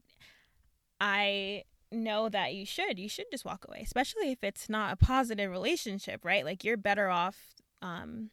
I 1.00 1.66
know 1.92 2.28
that 2.28 2.56
you 2.56 2.66
should 2.66 2.98
you 2.98 3.08
should 3.08 3.26
just 3.30 3.46
walk 3.46 3.66
away 3.68 3.82
especially 3.84 4.32
if 4.32 4.44
it's 4.44 4.68
not 4.68 4.94
a 4.94 4.96
positive 4.96 5.52
relationship 5.52 6.26
right? 6.26 6.44
Like 6.44 6.64
you're 6.64 6.76
better 6.76 7.10
off 7.10 7.38
um 7.84 8.32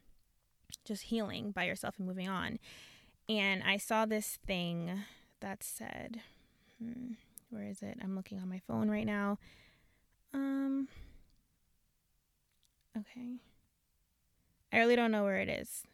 just 0.87 1.03
healing 1.03 1.51
by 1.51 1.65
yourself 1.65 1.97
and 1.99 2.07
moving 2.07 2.27
on. 2.29 2.59
And 3.29 3.63
i 3.65 3.77
saw 3.77 4.07
this 4.07 4.39
thing 4.47 5.05
that 5.41 5.63
said 5.63 6.21
hmm, 6.83 7.13
where 7.51 7.65
is 7.65 7.83
it? 7.83 7.99
I'm 8.03 8.17
looking 8.17 8.39
on 8.39 8.49
my 8.49 8.61
phone 8.67 8.91
right 8.91 9.07
now. 9.07 9.39
Um 10.35 10.89
okay. 12.97 13.37
I 14.73 14.79
really 14.79 14.97
don't 14.97 15.13
know 15.13 15.25
where 15.25 15.39
it 15.39 15.49
is. 15.49 15.85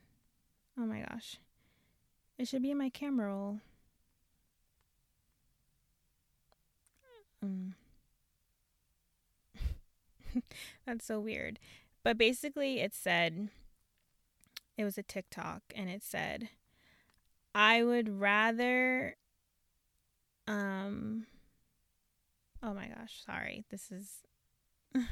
Oh 0.78 0.86
my 0.86 1.00
gosh. 1.00 1.38
It 2.38 2.48
should 2.48 2.62
be 2.62 2.70
in 2.70 2.78
my 2.78 2.88
camera 2.88 3.28
roll. 3.28 3.60
Mm. 7.44 7.74
That's 10.86 11.04
so 11.04 11.20
weird. 11.20 11.58
But 12.02 12.18
basically, 12.18 12.80
it 12.80 12.94
said, 12.94 13.48
it 14.76 14.84
was 14.84 14.98
a 14.98 15.02
TikTok, 15.02 15.62
and 15.74 15.88
it 15.88 16.02
said, 16.02 16.48
I 17.54 17.82
would 17.82 18.20
rather, 18.20 19.16
um, 20.46 21.26
oh 22.62 22.74
my 22.74 22.88
gosh, 22.88 23.22
sorry. 23.24 23.64
This 23.70 23.90
is, 23.90 24.22
this 24.94 25.04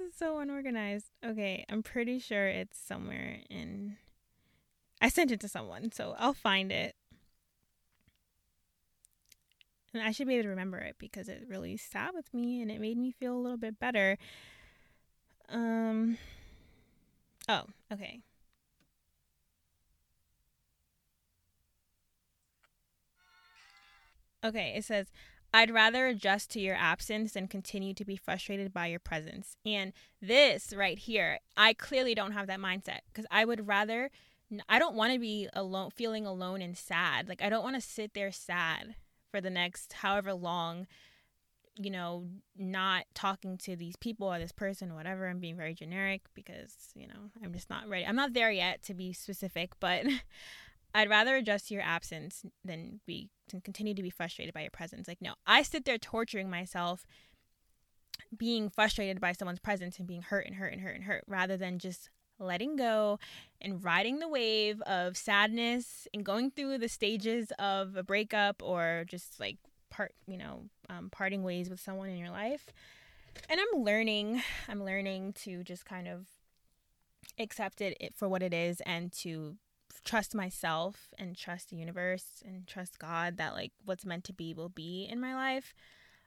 is 0.00 0.14
so 0.16 0.38
unorganized. 0.38 1.10
Okay, 1.24 1.64
I'm 1.68 1.82
pretty 1.82 2.18
sure 2.18 2.46
it's 2.46 2.78
somewhere 2.78 3.38
in, 3.48 3.96
I 5.00 5.08
sent 5.08 5.30
it 5.30 5.40
to 5.40 5.48
someone, 5.48 5.92
so 5.92 6.14
I'll 6.18 6.34
find 6.34 6.70
it 6.72 6.94
and 9.92 10.02
I 10.02 10.12
should 10.12 10.28
be 10.28 10.34
able 10.34 10.44
to 10.44 10.48
remember 10.50 10.78
it 10.78 10.96
because 10.98 11.28
it 11.28 11.44
really 11.48 11.76
sat 11.76 12.14
with 12.14 12.32
me 12.32 12.62
and 12.62 12.70
it 12.70 12.80
made 12.80 12.96
me 12.96 13.10
feel 13.10 13.34
a 13.34 13.38
little 13.38 13.58
bit 13.58 13.78
better. 13.78 14.18
Um 15.48 16.18
Oh, 17.48 17.64
okay. 17.92 18.20
Okay, 24.44 24.74
it 24.76 24.84
says 24.84 25.08
I'd 25.52 25.70
rather 25.70 26.06
adjust 26.06 26.50
to 26.52 26.60
your 26.60 26.76
absence 26.76 27.32
than 27.32 27.48
continue 27.48 27.92
to 27.94 28.04
be 28.04 28.16
frustrated 28.16 28.72
by 28.72 28.86
your 28.86 29.00
presence. 29.00 29.56
And 29.66 29.92
this 30.22 30.72
right 30.74 30.98
here, 30.98 31.40
I 31.56 31.72
clearly 31.72 32.14
don't 32.14 32.32
have 32.32 32.46
that 32.46 32.60
mindset 32.60 33.00
because 33.12 33.26
I 33.30 33.44
would 33.44 33.66
rather 33.66 34.10
I 34.68 34.80
don't 34.80 34.96
want 34.96 35.12
to 35.12 35.18
be 35.18 35.48
alone 35.52 35.90
feeling 35.90 36.26
alone 36.26 36.60
and 36.62 36.76
sad. 36.76 37.28
Like 37.28 37.42
I 37.42 37.48
don't 37.48 37.62
want 37.64 37.76
to 37.76 37.80
sit 37.80 38.14
there 38.14 38.32
sad 38.32 38.96
for 39.30 39.40
the 39.40 39.50
next 39.50 39.92
however 39.94 40.34
long 40.34 40.86
you 41.76 41.90
know, 41.90 42.26
not 42.58 43.04
talking 43.14 43.56
to 43.56 43.74
these 43.74 43.96
people 43.96 44.30
or 44.30 44.38
this 44.38 44.52
person 44.52 44.90
or 44.90 44.94
whatever. 44.94 45.28
I'm 45.28 45.38
being 45.38 45.56
very 45.56 45.72
generic 45.72 46.22
because, 46.34 46.74
you 46.94 47.06
know, 47.06 47.30
I'm 47.42 47.54
just 47.54 47.70
not 47.70 47.88
ready. 47.88 48.04
I'm 48.04 48.16
not 48.16 48.34
there 48.34 48.50
yet 48.50 48.82
to 48.82 48.94
be 48.94 49.14
specific, 49.14 49.72
but 49.80 50.04
I'd 50.94 51.10
rather 51.10 51.36
adjust 51.36 51.68
to 51.68 51.74
your 51.74 51.82
absence 51.82 52.44
than 52.64 53.00
be 53.06 53.30
to 53.48 53.60
continue 53.60 53.94
to 53.94 54.02
be 54.02 54.10
frustrated 54.10 54.54
by 54.54 54.62
your 54.62 54.70
presence. 54.70 55.08
Like, 55.08 55.20
no, 55.20 55.34
I 55.46 55.62
sit 55.62 55.84
there 55.84 55.98
torturing 55.98 56.50
myself 56.50 57.06
being 58.36 58.68
frustrated 58.70 59.20
by 59.20 59.32
someone's 59.32 59.60
presence 59.60 59.98
and 59.98 60.06
being 60.06 60.22
hurt 60.22 60.46
and 60.46 60.56
hurt 60.56 60.72
and 60.72 60.82
hurt 60.82 60.94
and 60.94 61.04
hurt 61.04 61.24
rather 61.26 61.56
than 61.56 61.78
just 61.78 62.10
letting 62.38 62.76
go 62.76 63.18
and 63.60 63.84
riding 63.84 64.18
the 64.18 64.28
wave 64.28 64.80
of 64.82 65.16
sadness 65.16 66.08
and 66.14 66.24
going 66.24 66.50
through 66.50 66.78
the 66.78 66.88
stages 66.88 67.52
of 67.58 67.96
a 67.96 68.02
breakup 68.02 68.62
or 68.62 69.04
just 69.08 69.38
like 69.38 69.58
part, 69.90 70.12
you 70.26 70.38
know, 70.38 70.64
um, 70.88 71.10
parting 71.10 71.42
ways 71.42 71.68
with 71.68 71.80
someone 71.80 72.08
in 72.08 72.16
your 72.16 72.30
life. 72.30 72.66
And 73.48 73.60
I'm 73.60 73.82
learning, 73.82 74.42
I'm 74.68 74.84
learning 74.84 75.34
to 75.44 75.62
just 75.62 75.84
kind 75.84 76.08
of 76.08 76.26
accept 77.38 77.80
it 77.80 77.96
for 78.14 78.28
what 78.28 78.42
it 78.42 78.54
is 78.54 78.80
and 78.86 79.12
to 79.12 79.56
trust 80.04 80.34
myself 80.34 81.08
and 81.18 81.36
trust 81.36 81.70
the 81.70 81.76
universe 81.76 82.42
and 82.44 82.66
trust 82.66 82.98
God 82.98 83.36
that 83.36 83.54
like 83.54 83.72
what's 83.84 84.04
meant 84.04 84.24
to 84.24 84.32
be 84.32 84.54
will 84.54 84.68
be 84.68 85.06
in 85.10 85.20
my 85.20 85.34
life 85.34 85.74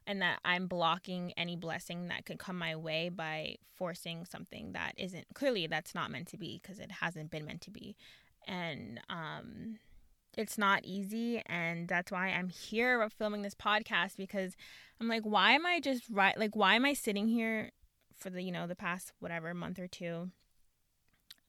and 0.05 0.21
that 0.21 0.39
I'm 0.43 0.67
blocking 0.67 1.33
any 1.37 1.55
blessing 1.55 2.07
that 2.07 2.25
could 2.25 2.39
come 2.39 2.57
my 2.57 2.75
way 2.75 3.09
by 3.09 3.55
forcing 3.75 4.25
something 4.25 4.73
that 4.73 4.93
isn't 4.97 5.27
clearly 5.33 5.67
that's 5.67 5.95
not 5.95 6.11
meant 6.11 6.27
to 6.29 6.37
be 6.37 6.59
because 6.61 6.79
it 6.79 6.91
hasn't 6.91 7.31
been 7.31 7.45
meant 7.45 7.61
to 7.61 7.71
be. 7.71 7.95
And 8.47 8.99
um 9.09 9.79
it's 10.35 10.57
not 10.57 10.83
easy 10.83 11.41
and 11.45 11.87
that's 11.87 12.11
why 12.11 12.29
I'm 12.29 12.49
here 12.49 13.07
filming 13.09 13.43
this 13.43 13.53
podcast 13.53 14.17
because 14.17 14.55
I'm 14.99 15.07
like 15.07 15.23
why 15.23 15.51
am 15.51 15.65
I 15.65 15.79
just 15.79 16.03
right 16.09 16.37
like 16.37 16.55
why 16.55 16.75
am 16.75 16.85
I 16.85 16.93
sitting 16.93 17.27
here 17.27 17.71
for 18.17 18.29
the 18.29 18.41
you 18.41 18.51
know 18.51 18.67
the 18.67 18.75
past 18.75 19.11
whatever 19.19 19.53
month 19.53 19.79
or 19.79 19.87
two 19.87 20.31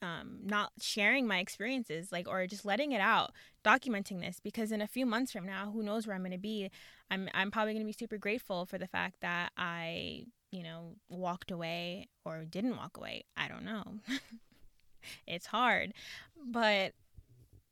um, 0.04 0.38
not 0.44 0.72
sharing 0.80 1.26
my 1.26 1.38
experiences, 1.38 2.12
like, 2.12 2.28
or 2.28 2.46
just 2.46 2.64
letting 2.64 2.92
it 2.92 3.00
out, 3.00 3.32
documenting 3.64 4.20
this, 4.20 4.38
because 4.38 4.70
in 4.70 4.82
a 4.82 4.86
few 4.86 5.06
months 5.06 5.32
from 5.32 5.46
now, 5.46 5.70
who 5.72 5.82
knows 5.82 6.06
where 6.06 6.14
I'm 6.14 6.22
going 6.22 6.32
to 6.32 6.38
be? 6.38 6.70
I'm, 7.10 7.28
I'm 7.32 7.50
probably 7.50 7.72
going 7.72 7.84
to 7.84 7.86
be 7.86 7.96
super 7.98 8.18
grateful 8.18 8.66
for 8.66 8.76
the 8.76 8.86
fact 8.86 9.16
that 9.22 9.52
I, 9.56 10.26
you 10.50 10.62
know, 10.62 10.96
walked 11.08 11.50
away 11.50 12.08
or 12.24 12.44
didn't 12.44 12.76
walk 12.76 12.96
away. 12.98 13.24
I 13.36 13.48
don't 13.48 13.64
know. 13.64 14.00
it's 15.26 15.46
hard, 15.46 15.94
but 16.36 16.92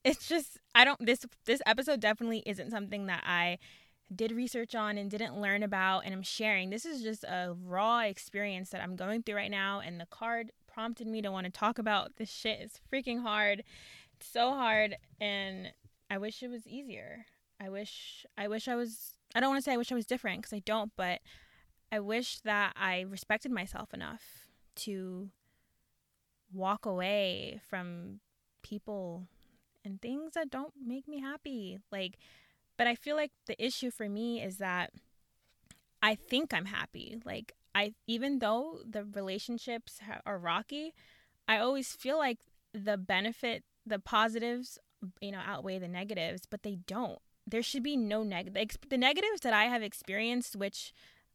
it's 0.04 0.26
just, 0.26 0.58
I 0.74 0.84
don't, 0.84 1.04
this, 1.04 1.26
this 1.44 1.60
episode 1.66 2.00
definitely 2.00 2.42
isn't 2.46 2.70
something 2.70 3.06
that 3.06 3.22
I, 3.26 3.58
did 4.14 4.30
research 4.32 4.74
on 4.74 4.98
and 4.98 5.10
didn't 5.10 5.40
learn 5.40 5.62
about 5.62 6.00
and 6.04 6.12
I'm 6.12 6.22
sharing. 6.22 6.68
This 6.68 6.84
is 6.84 7.02
just 7.02 7.24
a 7.24 7.56
raw 7.64 8.00
experience 8.00 8.68
that 8.68 8.82
I'm 8.82 8.94
going 8.94 9.22
through 9.22 9.36
right 9.36 9.50
now 9.50 9.80
and 9.80 9.98
the 9.98 10.06
card 10.06 10.52
prompted 10.72 11.06
me 11.06 11.22
to 11.22 11.30
want 11.30 11.44
to 11.44 11.52
talk 11.52 11.78
about 11.78 12.16
this 12.16 12.30
shit. 12.30 12.60
It's 12.60 12.80
freaking 12.92 13.22
hard. 13.22 13.64
It's 14.16 14.28
so 14.28 14.52
hard 14.52 14.96
and 15.20 15.72
I 16.10 16.18
wish 16.18 16.42
it 16.42 16.48
was 16.48 16.66
easier. 16.66 17.26
I 17.60 17.68
wish 17.68 18.26
I 18.36 18.48
wish 18.48 18.68
I 18.68 18.74
was 18.74 19.14
I 19.34 19.40
don't 19.40 19.50
want 19.50 19.62
to 19.62 19.64
say 19.64 19.74
I 19.74 19.78
wish 19.78 19.92
I 19.92 19.96
was 19.96 20.06
different 20.06 20.42
cuz 20.42 20.52
I 20.52 20.60
don't, 20.60 20.92
but 20.96 21.20
I 21.90 22.00
wish 22.00 22.40
that 22.40 22.74
I 22.76 23.00
respected 23.00 23.52
myself 23.52 23.92
enough 23.92 24.48
to 24.76 25.30
walk 26.52 26.86
away 26.86 27.60
from 27.68 28.20
people 28.62 29.26
and 29.84 30.00
things 30.00 30.34
that 30.34 30.50
don't 30.50 30.74
make 30.84 31.06
me 31.06 31.20
happy. 31.20 31.78
Like 31.90 32.18
but 32.76 32.86
I 32.86 32.94
feel 32.94 33.16
like 33.16 33.32
the 33.46 33.62
issue 33.64 33.90
for 33.90 34.08
me 34.08 34.42
is 34.42 34.58
that 34.58 34.92
I 36.02 36.14
think 36.14 36.52
I'm 36.52 36.64
happy. 36.66 37.20
Like 37.24 37.54
I 37.74 37.94
even 38.06 38.38
though 38.38 38.80
the 38.88 39.04
relationships 39.04 40.00
are 40.26 40.38
rocky, 40.38 40.94
I 41.48 41.58
always 41.58 41.92
feel 41.92 42.18
like 42.18 42.38
the 42.74 42.96
benefit, 42.96 43.64
the 43.86 43.98
positives, 43.98 44.78
you 45.20 45.32
know, 45.32 45.40
outweigh 45.44 45.78
the 45.78 45.88
negatives, 45.88 46.42
but 46.48 46.62
they 46.62 46.76
don't. 46.86 47.18
There 47.46 47.62
should 47.62 47.82
be 47.82 47.96
no 47.96 48.22
negative. 48.22 48.78
The 48.88 48.98
negatives 48.98 49.40
that 49.40 49.52
I 49.52 49.64
have 49.64 49.82
experienced, 49.82 50.56
which 50.56 50.92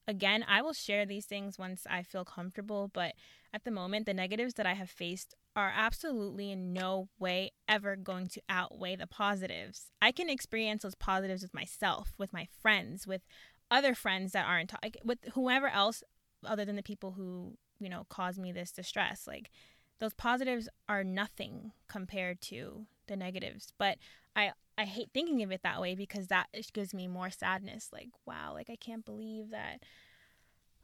again, 0.07 0.45
I 0.47 0.61
will 0.61 0.73
share 0.73 1.05
these 1.05 1.25
things 1.25 1.59
once 1.59 1.85
I 1.89 2.01
feel 2.01 2.23
comfortable, 2.23 2.89
but 2.93 3.13
at 3.53 3.65
the 3.65 3.71
moment, 3.71 4.05
the 4.05 4.13
negatives 4.13 4.53
that 4.55 4.65
I 4.65 4.73
have 4.73 4.89
faced 4.89 5.35
are 5.55 5.73
absolutely 5.75 6.51
in 6.51 6.71
no 6.71 7.09
way 7.19 7.51
ever 7.67 7.95
going 7.95 8.27
to 8.27 8.41
outweigh 8.47 8.95
the 8.95 9.07
positives. 9.07 9.91
I 10.01 10.11
can 10.11 10.29
experience 10.29 10.83
those 10.83 10.95
positives 10.95 11.41
with 11.41 11.53
myself, 11.53 12.13
with 12.17 12.31
my 12.31 12.47
friends, 12.61 13.05
with 13.07 13.21
other 13.69 13.93
friends 13.93 14.31
that 14.31 14.45
aren't 14.45 14.73
with 15.03 15.19
whoever 15.33 15.67
else 15.67 16.03
other 16.47 16.65
than 16.65 16.75
the 16.75 16.83
people 16.83 17.11
who 17.11 17.57
you 17.79 17.89
know 17.89 18.05
cause 18.09 18.37
me 18.39 18.51
this 18.51 18.71
distress. 18.71 19.27
Like 19.27 19.49
those 19.99 20.13
positives 20.13 20.69
are 20.87 21.03
nothing 21.03 21.71
compared 21.87 22.41
to 22.41 22.85
the 23.07 23.15
negatives. 23.15 23.73
But 23.77 23.97
i 24.35 24.51
i 24.77 24.85
hate 24.85 25.09
thinking 25.13 25.41
of 25.43 25.51
it 25.51 25.63
that 25.63 25.81
way 25.81 25.95
because 25.95 26.27
that 26.27 26.47
gives 26.73 26.93
me 26.93 27.07
more 27.07 27.29
sadness. 27.29 27.89
Like 27.91 28.09
wow 28.25 28.53
like 28.53 28.69
i 28.69 28.75
can't 28.75 29.05
believe 29.05 29.49
that. 29.51 29.83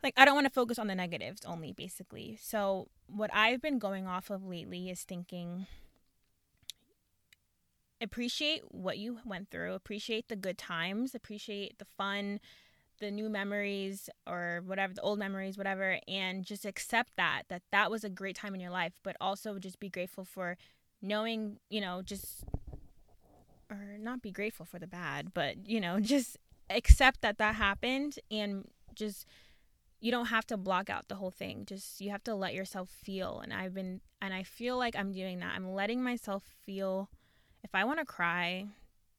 Like 0.01 0.13
i 0.17 0.25
don't 0.25 0.35
want 0.35 0.47
to 0.47 0.53
focus 0.53 0.79
on 0.79 0.87
the 0.87 0.95
negatives 0.95 1.41
only 1.45 1.71
basically. 1.71 2.37
So 2.41 2.89
what 3.07 3.33
i've 3.33 3.61
been 3.61 3.79
going 3.79 4.07
off 4.07 4.29
of 4.29 4.45
lately 4.45 4.89
is 4.89 5.03
thinking 5.03 5.67
appreciate 8.03 8.63
what 8.67 8.97
you 8.97 9.19
went 9.25 9.49
through. 9.49 9.73
Appreciate 9.73 10.27
the 10.27 10.35
good 10.35 10.57
times. 10.57 11.15
Appreciate 11.15 11.79
the 11.79 11.87
fun 11.97 12.39
the 12.99 13.11
new 13.11 13.29
memories 13.29 14.09
or 14.27 14.61
whatever 14.65 14.93
the 14.93 15.01
old 15.01 15.19
memories 15.19 15.57
whatever 15.57 15.99
and 16.07 16.45
just 16.45 16.65
accept 16.65 17.11
that 17.17 17.43
that 17.49 17.61
that 17.71 17.89
was 17.91 18.03
a 18.03 18.09
great 18.09 18.35
time 18.35 18.53
in 18.53 18.61
your 18.61 18.71
life 18.71 18.93
but 19.03 19.15
also 19.19 19.59
just 19.59 19.79
be 19.79 19.89
grateful 19.89 20.23
for 20.23 20.57
knowing 21.01 21.57
you 21.69 21.81
know 21.81 22.01
just 22.01 22.43
or 23.69 23.97
not 23.99 24.21
be 24.21 24.31
grateful 24.31 24.65
for 24.65 24.79
the 24.79 24.87
bad 24.87 25.33
but 25.33 25.67
you 25.67 25.79
know 25.79 25.99
just 26.13 26.37
accept 26.69 27.21
that 27.21 27.37
that 27.37 27.55
happened 27.55 28.19
and 28.31 28.67
just 28.95 29.25
you 30.03 30.11
don't 30.11 30.25
have 30.25 30.45
to 30.45 30.57
block 30.57 30.89
out 30.89 31.07
the 31.07 31.15
whole 31.15 31.31
thing. 31.31 31.63
Just 31.65 32.01
you 32.01 32.11
have 32.11 32.25
to 32.25 32.35
let 32.35 32.53
yourself 32.53 32.89
feel. 32.89 33.39
And 33.39 33.53
I've 33.53 33.73
been 33.73 34.01
and 34.21 34.33
I 34.33 34.43
feel 34.43 34.77
like 34.77 34.97
I'm 34.97 35.13
doing 35.13 35.39
that. 35.39 35.53
I'm 35.55 35.71
letting 35.71 36.03
myself 36.03 36.43
feel 36.65 37.09
if 37.63 37.73
I 37.73 37.85
want 37.85 37.99
to 37.99 38.05
cry, 38.05 38.65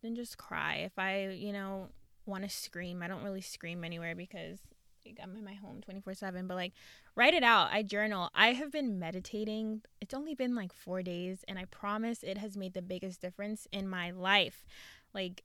then 0.03 0.15
just 0.15 0.37
cry. 0.37 0.83
If 0.85 0.99
I, 0.99 1.29
you 1.29 1.55
know, 1.55 1.89
want 2.27 2.45
to 2.45 2.51
scream, 2.51 3.03
I 3.03 3.09
don't 3.09 3.25
really 3.25 3.41
scream 3.41 3.85
anywhere 3.85 4.15
because 4.15 4.61
like, 5.07 5.19
I'm 5.23 5.37
in 5.37 5.45
my 5.45 5.55
home 5.55 5.81
24 5.83 6.15
7, 6.15 6.47
but 6.47 6.55
like 6.55 6.73
write 7.15 7.35
it 7.35 7.43
out. 7.43 7.69
I 7.73 7.83
journal. 7.83 8.31
I 8.35 8.53
have 8.53 8.73
been 8.73 8.99
meditating. 8.99 9.83
It's 10.01 10.15
only 10.15 10.35
been 10.35 10.55
like 10.55 10.73
four 10.73 11.03
days, 11.03 11.45
and 11.47 11.59
I 11.59 11.65
promise 11.67 12.23
it 12.23 12.39
has 12.39 12.57
made 12.57 12.75
the 12.75 12.83
biggest 12.83 13.21
difference 13.21 13.67
in 13.73 13.89
my 13.89 14.11
life. 14.11 14.65
Like, 15.13 15.45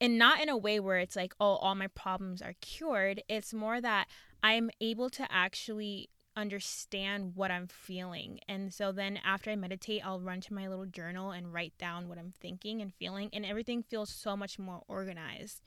and 0.00 0.18
not 0.18 0.40
in 0.40 0.48
a 0.48 0.56
way 0.56 0.80
where 0.80 0.98
it's 0.98 1.16
like, 1.16 1.34
oh, 1.40 1.56
all 1.56 1.74
my 1.74 1.88
problems 1.88 2.42
are 2.42 2.54
cured. 2.60 3.22
It's 3.28 3.54
more 3.54 3.80
that 3.80 4.08
I'm 4.42 4.70
able 4.80 5.10
to 5.10 5.26
actually 5.30 6.10
understand 6.36 7.32
what 7.34 7.50
I'm 7.50 7.66
feeling. 7.66 8.40
And 8.46 8.72
so 8.72 8.92
then 8.92 9.18
after 9.24 9.50
I 9.50 9.56
meditate, 9.56 10.02
I'll 10.04 10.20
run 10.20 10.42
to 10.42 10.54
my 10.54 10.68
little 10.68 10.84
journal 10.84 11.30
and 11.30 11.52
write 11.52 11.72
down 11.78 12.08
what 12.08 12.18
I'm 12.18 12.32
thinking 12.38 12.82
and 12.82 12.92
feeling, 12.94 13.30
and 13.32 13.46
everything 13.46 13.82
feels 13.82 14.10
so 14.10 14.36
much 14.36 14.58
more 14.58 14.82
organized. 14.86 15.62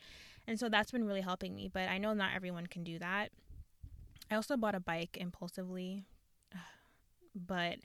And 0.50 0.60
so 0.60 0.68
that's 0.68 0.92
been 0.92 1.06
really 1.06 1.22
helping 1.22 1.54
me. 1.54 1.70
But 1.72 1.90
I 1.90 2.00
know 2.00 2.14
not 2.16 2.32
everyone 2.36 2.66
can 2.66 2.84
do 2.84 2.98
that. 2.98 3.30
I 4.32 4.36
also 4.36 4.58
bought 4.58 4.74
a 4.74 4.80
bike 4.80 5.16
impulsively. 5.16 6.06
But 7.36 7.78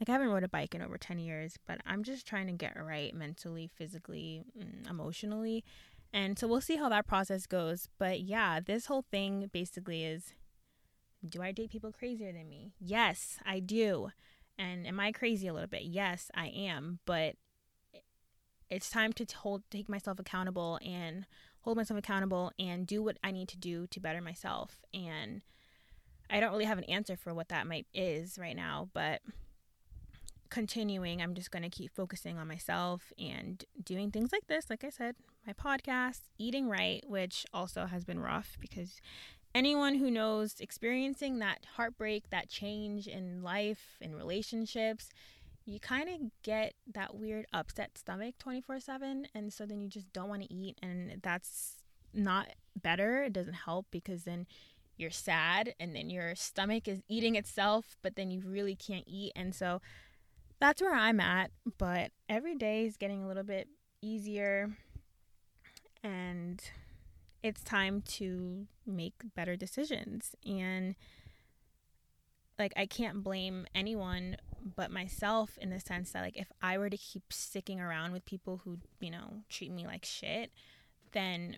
like 0.00 0.08
I 0.08 0.12
haven't 0.12 0.30
rode 0.30 0.42
a 0.42 0.48
bike 0.48 0.74
in 0.74 0.82
over 0.82 0.98
10 0.98 1.20
years, 1.20 1.56
but 1.68 1.78
I'm 1.86 2.02
just 2.02 2.26
trying 2.26 2.48
to 2.48 2.52
get 2.52 2.76
right 2.76 3.14
mentally, 3.14 3.70
physically, 3.72 4.42
mm, 4.58 4.90
emotionally. 4.90 5.62
And 6.12 6.36
so 6.36 6.48
we'll 6.48 6.60
see 6.60 6.76
how 6.76 6.88
that 6.88 7.06
process 7.06 7.46
goes. 7.46 7.88
But 7.96 8.20
yeah, 8.20 8.58
this 8.58 8.86
whole 8.86 9.04
thing 9.12 9.48
basically 9.52 10.04
is 10.04 10.34
do 11.24 11.40
I 11.40 11.52
date 11.52 11.70
people 11.70 11.92
crazier 11.92 12.32
than 12.32 12.48
me? 12.48 12.72
Yes, 12.80 13.38
I 13.46 13.60
do. 13.60 14.08
And 14.58 14.84
am 14.84 14.98
I 14.98 15.12
crazy 15.12 15.46
a 15.46 15.54
little 15.54 15.68
bit? 15.68 15.82
Yes, 15.84 16.32
I 16.34 16.48
am. 16.48 16.98
But 17.06 17.36
it's 18.68 18.90
time 18.90 19.12
to 19.12 19.26
hold 19.36 19.62
take 19.70 19.88
myself 19.88 20.18
accountable 20.18 20.80
and 20.84 21.26
hold 21.62 21.76
myself 21.76 21.98
accountable 21.98 22.52
and 22.58 22.86
do 22.86 23.02
what 23.02 23.18
I 23.24 23.30
need 23.30 23.48
to 23.48 23.56
do 23.56 23.86
to 23.88 24.00
better 24.00 24.20
myself. 24.20 24.82
And 24.92 25.42
I 26.28 26.40
don't 26.40 26.52
really 26.52 26.64
have 26.64 26.78
an 26.78 26.84
answer 26.84 27.16
for 27.16 27.34
what 27.34 27.48
that 27.48 27.66
might 27.66 27.86
is 27.94 28.38
right 28.38 28.56
now, 28.56 28.88
but 28.92 29.20
continuing, 30.50 31.22
I'm 31.22 31.34
just 31.34 31.50
going 31.50 31.62
to 31.62 31.70
keep 31.70 31.94
focusing 31.94 32.38
on 32.38 32.46
myself 32.46 33.12
and 33.18 33.64
doing 33.82 34.10
things 34.10 34.32
like 34.32 34.46
this, 34.48 34.68
like 34.68 34.84
I 34.84 34.90
said, 34.90 35.16
my 35.46 35.54
podcast, 35.54 36.20
eating 36.38 36.68
right, 36.68 37.02
which 37.06 37.46
also 37.54 37.86
has 37.86 38.04
been 38.04 38.20
rough 38.20 38.56
because 38.60 39.00
anyone 39.54 39.94
who 39.94 40.10
knows 40.10 40.56
experiencing 40.60 41.38
that 41.38 41.66
heartbreak, 41.76 42.30
that 42.30 42.48
change 42.48 43.06
in 43.06 43.42
life, 43.42 43.96
in 44.00 44.14
relationships, 44.14 45.08
you 45.64 45.80
kind 45.80 46.08
of 46.08 46.16
get 46.42 46.74
that 46.92 47.14
weird 47.14 47.46
upset 47.52 47.96
stomach 47.96 48.34
24 48.38 48.80
7 48.80 49.26
and 49.34 49.52
so 49.52 49.66
then 49.66 49.80
you 49.80 49.88
just 49.88 50.12
don't 50.12 50.28
want 50.28 50.42
to 50.42 50.52
eat 50.52 50.78
and 50.82 51.20
that's 51.22 51.76
not 52.14 52.48
better. 52.80 53.22
It 53.22 53.32
doesn't 53.32 53.54
help 53.54 53.86
because 53.90 54.24
then 54.24 54.46
you're 54.96 55.10
sad 55.10 55.74
and 55.80 55.94
then 55.96 56.10
your 56.10 56.34
stomach 56.34 56.86
is 56.86 57.00
eating 57.08 57.34
itself 57.36 57.96
but 58.02 58.16
then 58.16 58.30
you 58.30 58.42
really 58.44 58.76
can't 58.76 59.04
eat 59.06 59.32
and 59.34 59.54
so 59.54 59.80
that's 60.60 60.80
where 60.82 60.94
i'm 60.94 61.18
at 61.18 61.50
but 61.78 62.12
every 62.28 62.54
day 62.54 62.84
is 62.84 62.98
getting 62.98 63.24
a 63.24 63.26
little 63.26 63.42
bit 63.42 63.68
easier 64.02 64.76
and 66.04 66.62
it's 67.42 67.64
time 67.64 68.02
to 68.02 68.66
make 68.86 69.14
better 69.34 69.56
decisions 69.56 70.36
and 70.46 70.94
like 72.58 72.72
I 72.76 72.86
can't 72.86 73.22
blame 73.22 73.66
anyone 73.74 74.36
but 74.64 74.90
myself 74.90 75.58
in 75.60 75.70
the 75.70 75.80
sense 75.80 76.12
that 76.12 76.22
like 76.22 76.36
if 76.36 76.50
I 76.60 76.78
were 76.78 76.90
to 76.90 76.96
keep 76.96 77.32
sticking 77.32 77.80
around 77.80 78.12
with 78.12 78.24
people 78.24 78.60
who, 78.64 78.78
you 79.00 79.10
know, 79.10 79.42
treat 79.48 79.72
me 79.72 79.86
like 79.86 80.04
shit, 80.04 80.52
then 81.12 81.56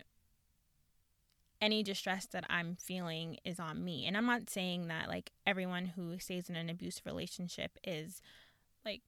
any 1.61 1.83
distress 1.83 2.25
that 2.27 2.45
I'm 2.49 2.75
feeling 2.75 3.37
is 3.45 3.59
on 3.59 3.83
me. 3.83 4.05
And 4.05 4.17
I'm 4.17 4.25
not 4.25 4.49
saying 4.49 4.87
that 4.87 5.07
like 5.07 5.31
everyone 5.45 5.85
who 5.85 6.19
stays 6.19 6.49
in 6.49 6.55
an 6.55 6.69
abusive 6.69 7.05
relationship 7.05 7.77
is 7.83 8.21
like 8.85 9.01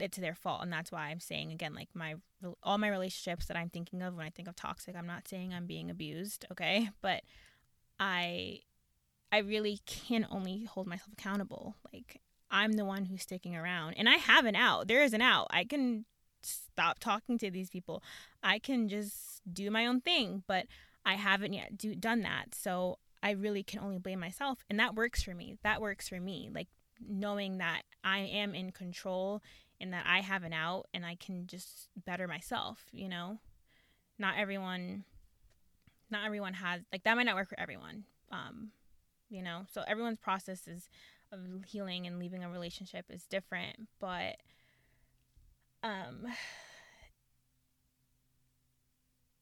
it's 0.00 0.18
their 0.18 0.34
fault 0.34 0.62
and 0.62 0.72
that's 0.72 0.90
why 0.90 1.06
I'm 1.06 1.20
saying 1.20 1.52
again 1.52 1.72
like 1.72 1.88
my 1.94 2.16
all 2.64 2.78
my 2.78 2.88
relationships 2.88 3.46
that 3.46 3.56
I'm 3.56 3.70
thinking 3.70 4.02
of 4.02 4.16
when 4.16 4.26
I 4.26 4.30
think 4.30 4.48
of 4.48 4.56
toxic, 4.56 4.96
I'm 4.96 5.06
not 5.06 5.28
saying 5.28 5.54
I'm 5.54 5.66
being 5.66 5.90
abused, 5.90 6.44
okay? 6.52 6.90
But 7.00 7.22
I 7.98 8.60
I 9.32 9.38
really 9.38 9.80
can 9.86 10.26
only 10.30 10.64
hold 10.64 10.86
myself 10.86 11.12
accountable. 11.12 11.76
Like 11.92 12.20
I'm 12.54 12.74
the 12.74 12.84
one 12.84 13.06
who's 13.06 13.22
sticking 13.22 13.56
around 13.56 13.94
and 13.94 14.08
I 14.08 14.14
have 14.14 14.44
an 14.44 14.54
out. 14.54 14.86
There 14.86 15.02
is 15.02 15.12
an 15.12 15.20
out. 15.20 15.48
I 15.50 15.64
can 15.64 16.04
stop 16.40 17.00
talking 17.00 17.36
to 17.38 17.50
these 17.50 17.68
people. 17.68 18.00
I 18.44 18.60
can 18.60 18.88
just 18.88 19.42
do 19.52 19.72
my 19.72 19.86
own 19.86 20.00
thing, 20.00 20.44
but 20.46 20.66
I 21.04 21.14
haven't 21.14 21.52
yet 21.52 21.76
do, 21.76 21.96
done 21.96 22.22
that. 22.22 22.54
So 22.54 23.00
I 23.24 23.32
really 23.32 23.64
can 23.64 23.80
only 23.80 23.98
blame 23.98 24.20
myself 24.20 24.64
and 24.70 24.78
that 24.78 24.94
works 24.94 25.20
for 25.20 25.34
me. 25.34 25.56
That 25.64 25.80
works 25.80 26.08
for 26.08 26.20
me. 26.20 26.48
Like 26.54 26.68
knowing 27.04 27.58
that 27.58 27.82
I 28.04 28.20
am 28.20 28.54
in 28.54 28.70
control 28.70 29.42
and 29.80 29.92
that 29.92 30.04
I 30.08 30.20
have 30.20 30.44
an 30.44 30.52
out 30.52 30.86
and 30.94 31.04
I 31.04 31.16
can 31.16 31.48
just 31.48 31.88
better 32.06 32.28
myself, 32.28 32.84
you 32.92 33.08
know? 33.08 33.40
Not 34.16 34.36
everyone 34.38 35.02
not 36.08 36.24
everyone 36.24 36.54
has 36.54 36.82
like 36.92 37.02
that 37.02 37.16
might 37.16 37.26
not 37.26 37.34
work 37.34 37.48
for 37.48 37.58
everyone. 37.58 38.04
Um 38.30 38.70
you 39.28 39.42
know 39.42 39.62
so 39.72 39.82
everyone's 39.88 40.18
process 40.18 40.68
is 40.68 40.88
of 41.34 41.64
healing 41.66 42.06
and 42.06 42.18
leaving 42.18 42.44
a 42.44 42.50
relationship 42.50 43.06
is 43.10 43.26
different 43.26 43.88
but 44.00 44.36
um 45.82 46.26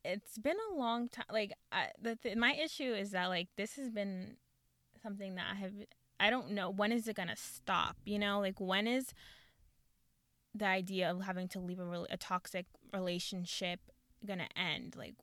it's 0.05 0.39
been 0.39 0.57
a 0.73 0.79
long 0.79 1.09
time 1.09 1.27
like 1.31 1.53
I, 1.71 1.89
the 2.01 2.17
th- 2.17 2.37
my 2.37 2.55
issue 2.55 2.93
is 2.93 3.11
that 3.13 3.27
like 3.27 3.49
this 3.57 3.77
has 3.77 3.91
been 3.91 4.37
something 5.03 5.35
that 5.37 5.47
i 5.53 5.55
have 5.57 5.73
i 6.19 6.31
don't 6.31 6.51
know 6.51 6.71
when 6.71 6.93
is 6.93 7.09
it 7.09 7.17
gonna 7.17 7.37
stop 7.37 7.97
you 8.05 8.19
know? 8.19 8.41
Like 8.41 8.61
when 8.61 8.87
is 8.87 9.15
the 10.55 10.67
idea 10.67 11.11
of 11.11 11.23
having 11.23 11.49
to 11.49 11.61
leave 11.61 11.79
a, 11.79 11.85
re- 11.85 12.07
a 12.11 12.17
toxic 12.17 12.67
relationship 12.93 13.81
gonna 14.25 14.49
end? 14.57 14.95
Like 14.97 15.15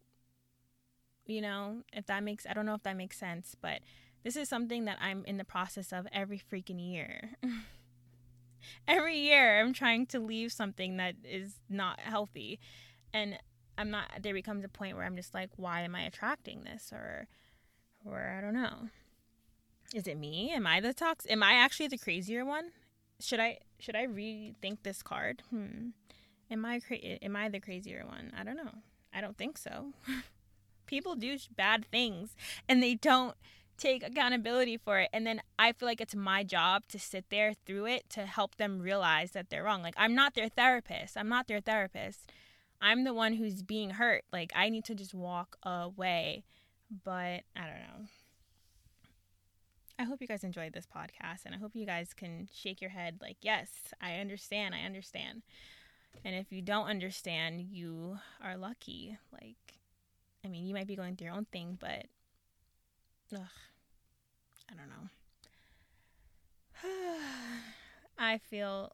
you 1.26 1.42
know 1.42 1.84
if 1.94 2.06
that 2.08 2.24
makes 2.24 2.46
i 2.50 2.54
don't 2.54 2.66
know 2.66 2.74
if 2.74 2.84
that 2.84 2.98
makes 2.98 3.18
sense 3.18 3.56
but 3.62 3.80
this 4.24 4.36
is 4.36 4.50
something 4.50 4.86
that 4.86 4.98
I'm 5.02 5.24
in 5.26 5.38
the 5.38 5.46
process 5.46 5.92
of 5.92 6.08
every 6.12 6.40
freaking 6.40 6.80
year. 6.80 7.32
every 8.88 9.18
year 9.18 9.60
I'm 9.60 9.74
trying 9.74 10.06
to 10.08 10.20
leave 10.20 10.52
something 10.52 10.98
that 10.98 11.16
is 11.24 11.56
not 11.70 12.00
healthy. 12.00 12.60
And 13.14 13.38
I'm 13.78 13.90
not 13.90 14.10
there 14.22 14.34
becomes 14.34 14.64
a 14.66 14.70
point 14.70 14.96
where 14.96 15.06
I'm 15.06 15.16
just 15.16 15.34
like, 15.34 15.50
why 15.56 15.82
am 15.82 15.96
I 15.96 16.02
attracting 16.02 16.64
this? 16.64 16.92
Or 16.92 17.28
or 18.06 18.36
I 18.38 18.42
don't 18.42 18.54
know. 18.54 18.90
Is 19.94 20.08
it 20.08 20.18
me? 20.18 20.52
Am 20.52 20.68
I 20.68 20.82
the 20.82 20.94
tox 20.94 21.26
am 21.30 21.42
I 21.42 21.54
actually 21.54 21.88
the 21.88 21.98
crazier 21.98 22.46
one? 22.46 22.72
Should 23.20 23.40
I 23.40 23.60
should 23.80 23.96
I 23.96 24.06
rethink 24.06 24.80
this 24.84 25.02
card? 25.02 25.44
Hmm. 25.50 25.90
Am 26.52 26.66
I 26.66 26.80
cra- 26.80 26.98
am 26.98 27.36
I 27.36 27.50
the 27.50 27.60
crazier 27.60 28.04
one? 28.06 28.34
I 28.38 28.44
don't 28.44 28.58
know. 28.58 28.74
I 29.14 29.22
don't 29.22 29.38
think 29.38 29.58
so. 29.58 29.94
People 30.86 31.16
do 31.16 31.38
bad 31.56 31.86
things 31.86 32.36
and 32.68 32.82
they 32.82 32.96
don't 32.96 33.36
take 33.80 34.04
accountability 34.06 34.78
for 34.78 35.00
it 35.00 35.10
and 35.14 35.26
then 35.26 35.42
i 35.58 35.72
feel 35.72 35.88
like 35.88 36.02
it's 36.02 36.16
my 36.16 36.44
job 36.44 36.84
to 36.90 37.00
sit 37.00 37.26
there 37.30 37.54
through 37.66 37.86
it 37.86 38.10
to 38.10 38.26
help 38.26 38.58
them 38.58 38.80
realize 38.80 39.32
that 39.32 39.50
they're 39.50 39.64
wrong. 39.64 39.82
Like 39.82 39.96
i'm 39.98 40.14
not 40.14 40.36
their 40.36 40.50
therapist. 40.50 41.18
I'm 41.18 41.30
not 41.30 41.48
their 41.48 41.62
therapist. 41.62 42.32
I'm 42.82 43.04
the 43.04 43.14
one 43.14 43.34
who's 43.34 43.64
being 43.64 43.92
hurt. 43.92 44.24
Like 44.32 44.52
i 44.56 44.70
need 44.70 44.86
to 44.86 44.96
just 44.96 45.14
walk 45.14 45.58
away. 45.64 46.44
But 47.04 47.44
i 47.56 47.62
don't 47.62 47.82
know. 47.88 48.08
I 49.98 50.04
hope 50.04 50.22
you 50.22 50.28
guys 50.28 50.44
enjoyed 50.44 50.74
this 50.74 50.88
podcast 50.88 51.46
and 51.46 51.56
i 51.56 51.58
hope 51.58 51.76
you 51.76 51.86
guys 51.86 52.14
can 52.14 52.50
shake 52.54 52.82
your 52.82 52.92
head 52.92 53.20
like 53.22 53.38
yes 53.42 53.70
i 54.02 54.16
understand. 54.16 54.76
I 54.76 54.86
understand. 54.86 55.44
And 56.26 56.36
if 56.36 56.52
you 56.52 56.62
don't 56.62 56.88
understand 56.88 57.62
you 57.62 58.20
are 58.44 58.58
lucky. 58.58 59.18
Like 59.32 59.80
i 60.44 60.48
mean 60.48 60.66
you 60.66 60.74
might 60.74 60.88
be 60.88 60.96
going 60.96 61.16
through 61.16 61.28
your 61.28 61.36
own 61.36 61.46
thing 61.46 61.78
but 61.80 62.06
ugh 63.34 63.42
I 64.72 64.76
don't 64.76 64.90
know. 64.90 65.10
I 68.18 68.38
feel 68.38 68.92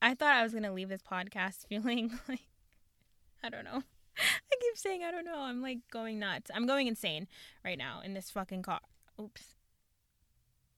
I 0.00 0.14
thought 0.14 0.36
I 0.36 0.42
was 0.42 0.52
going 0.52 0.64
to 0.64 0.72
leave 0.72 0.88
this 0.88 1.02
podcast 1.02 1.66
feeling 1.68 2.18
like 2.28 2.42
I 3.42 3.48
don't 3.48 3.64
know. 3.64 3.82
I 4.18 4.56
keep 4.60 4.76
saying 4.76 5.02
I 5.02 5.10
don't 5.10 5.24
know. 5.24 5.40
I'm 5.40 5.62
like 5.62 5.78
going 5.90 6.18
nuts. 6.18 6.50
I'm 6.54 6.66
going 6.66 6.86
insane 6.86 7.28
right 7.64 7.78
now 7.78 8.00
in 8.04 8.14
this 8.14 8.30
fucking 8.30 8.62
car. 8.62 8.80
Oops. 9.20 9.42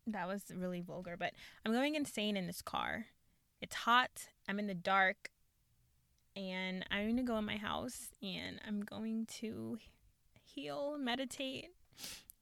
That 0.07 0.27
was 0.27 0.44
really 0.55 0.81
vulgar, 0.81 1.16
but 1.18 1.33
I'm 1.66 1.73
going 1.73 1.94
insane 1.94 2.37
in 2.37 2.47
this 2.47 2.62
car. 2.62 3.07
It's 3.61 3.75
hot. 3.75 4.29
I'm 4.49 4.59
in 4.59 4.66
the 4.66 4.75
dark. 4.75 5.31
And 6.35 6.85
I'm 6.90 7.05
going 7.05 7.16
to 7.16 7.23
go 7.23 7.37
in 7.37 7.44
my 7.44 7.57
house 7.57 8.11
and 8.23 8.61
I'm 8.66 8.81
going 8.81 9.27
to 9.40 9.79
heal, 10.40 10.97
meditate, 10.99 11.71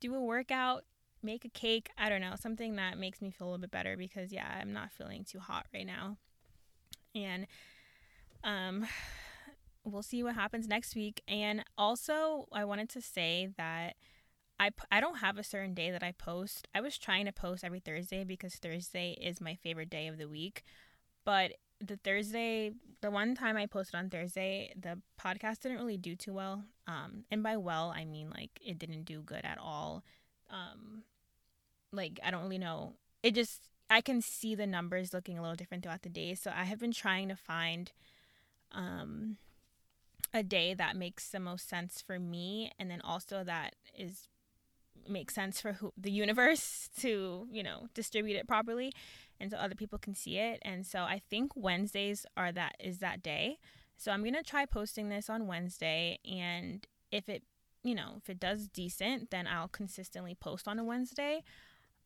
do 0.01 0.15
a 0.15 0.21
workout, 0.21 0.85
make 1.23 1.45
a 1.45 1.49
cake. 1.49 1.91
I 1.99 2.09
don't 2.09 2.21
know, 2.21 2.35
something 2.39 2.77
that 2.77 2.99
makes 2.99 3.21
me 3.21 3.31
feel 3.31 3.47
a 3.47 3.51
little 3.51 3.61
bit 3.61 3.71
better 3.71 3.97
because 3.97 4.33
yeah, 4.33 4.59
I'm 4.61 4.73
not 4.73 4.93
feeling 4.93 5.25
too 5.25 5.39
hot 5.39 5.67
right 5.73 5.87
now. 5.87 6.17
And 7.15 7.47
um 8.45 8.87
we'll 9.87 10.03
see 10.03 10.23
what 10.23 10.35
happens 10.35 10.69
next 10.69 10.95
week. 10.95 11.23
And 11.29 11.65
also, 11.79 12.49
I 12.53 12.65
wanted 12.65 12.89
to 12.91 13.01
say 13.01 13.49
that 13.57 13.95
I, 14.59 14.71
I 14.91 15.01
don't 15.01 15.19
have 15.19 15.39
a 15.39 15.45
certain 15.45 15.75
day 15.75 15.91
that 15.91 16.03
I 16.03 16.13
post. 16.13 16.67
I 16.75 16.81
was 16.81 16.99
trying 16.99 17.27
to 17.27 17.33
post 17.33 17.63
every 17.63 17.81
Thursday 17.81 18.25
because 18.25 18.57
Thursday 18.57 19.17
is 19.21 19.41
my 19.41 19.55
favorite 19.55 19.91
day 19.91 20.09
of 20.09 20.19
the 20.19 20.29
week. 20.29 20.65
But 21.25 21.53
the 21.81 21.97
Thursday, 21.97 22.73
the 23.01 23.11
one 23.11 23.35
time 23.35 23.57
I 23.57 23.67
posted 23.67 23.97
on 23.97 24.11
Thursday, 24.11 24.73
the 24.81 24.99
podcast 25.21 25.61
didn't 25.61 25.79
really 25.79 25.97
do 25.97 26.17
too 26.17 26.33
well. 26.33 26.65
Um, 26.87 27.25
and 27.31 27.43
by 27.43 27.57
well, 27.57 27.93
I 27.95 28.05
mean 28.05 28.31
like 28.31 28.51
it 28.65 28.79
didn't 28.79 29.05
do 29.05 29.23
good 29.23 29.45
at 29.45 29.59
all. 29.59 30.05
Um, 30.51 31.03
like 31.93 32.21
I 32.25 32.31
don't 32.31 32.43
really 32.43 32.59
know. 32.59 32.95
It 33.23 33.35
just 33.35 33.69
I 33.89 34.01
can 34.01 34.21
see 34.21 34.55
the 34.55 34.67
numbers 34.67 35.13
looking 35.13 35.39
a 35.39 35.43
little 35.43 35.57
different 35.57 35.83
throughout 35.83 36.03
the 36.03 36.09
day. 36.09 36.35
So 36.35 36.53
I 36.55 36.65
have 36.65 36.81
been 36.81 36.93
trying 36.93 37.29
to 37.29 37.37
find 37.37 37.93
um 38.73 39.37
a 40.35 40.43
day 40.43 40.75
that 40.75 40.97
makes 40.97 41.29
the 41.31 41.41
most 41.41 41.69
sense 41.69 42.03
for 42.05 42.19
me 42.19 42.73
and 42.79 42.91
then 42.91 43.01
also 43.03 43.45
that 43.45 43.77
is 43.97 44.29
makes 45.09 45.35
sense 45.35 45.61
for 45.61 45.75
who, 45.75 45.93
the 45.97 46.11
universe 46.11 46.89
to, 47.01 47.47
you 47.51 47.63
know, 47.63 47.89
distribute 47.95 48.37
it 48.37 48.49
properly 48.49 48.93
and 49.39 49.51
so 49.51 49.57
other 49.57 49.75
people 49.75 49.99
can 49.99 50.15
see 50.15 50.39
it. 50.39 50.59
And 50.63 50.87
so 50.87 51.01
I 51.01 51.21
think 51.31 51.53
Wednesdays 51.55 52.27
are 52.37 52.53
that 52.53 52.77
is 52.81 52.99
that 52.99 53.23
day. 53.23 53.59
So 53.97 54.13
I'm 54.13 54.23
going 54.23 54.35
to 54.35 54.43
try 54.43 54.67
posting 54.67 55.09
this 55.09 55.31
on 55.31 55.47
Wednesday 55.47 56.19
and 56.25 56.87
if 57.11 57.29
it, 57.29 57.43
you 57.83 57.95
know, 57.95 58.15
if 58.17 58.29
it 58.29 58.41
does 58.41 58.69
decent, 58.69 59.31
then 59.31 59.47
I'll 59.47 59.69
consistently 59.69 60.35
post 60.35 60.67
on 60.67 60.79
a 60.79 60.85
Wednesday. 60.85 61.43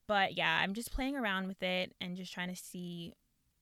But 0.06 0.36
yeah, 0.36 0.60
I'm 0.62 0.74
just 0.74 0.92
playing 0.92 1.16
around 1.16 1.46
with 1.46 1.62
it 1.62 1.94
and 2.00 2.16
just 2.16 2.32
trying 2.32 2.48
to 2.48 2.56
see 2.56 3.14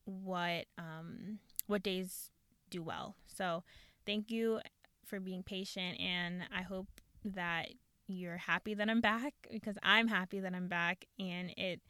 what 0.04 0.64
um 0.78 1.38
what 1.66 1.82
days 1.82 2.30
do 2.70 2.82
well. 2.82 3.14
So 3.26 3.64
thank 4.06 4.30
you 4.30 4.60
for 5.04 5.20
being 5.20 5.42
patient 5.42 6.00
and 6.00 6.42
I 6.54 6.62
hope 6.62 6.88
that 7.24 7.68
you're 8.08 8.38
happy 8.38 8.74
that 8.74 8.88
I'm 8.88 9.00
back 9.00 9.34
because 9.50 9.76
I'm 9.82 10.08
happy 10.08 10.40
that 10.40 10.54
I'm 10.54 10.68
back 10.68 11.06
and 11.18 11.50
it 11.56 11.80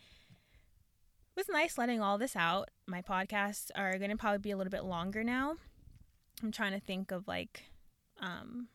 was 1.36 1.48
nice 1.48 1.78
letting 1.78 2.00
all 2.00 2.18
this 2.18 2.34
out. 2.36 2.70
My 2.86 3.00
podcasts 3.00 3.70
are 3.74 3.96
going 3.98 4.10
to 4.10 4.16
probably 4.16 4.38
be 4.38 4.50
a 4.50 4.56
little 4.56 4.70
bit 4.70 4.84
longer 4.84 5.22
now. 5.22 5.54
I'm 6.42 6.52
trying 6.52 6.72
to 6.72 6.80
think 6.80 7.10
of 7.10 7.26
like 7.26 7.64
um 8.20 8.68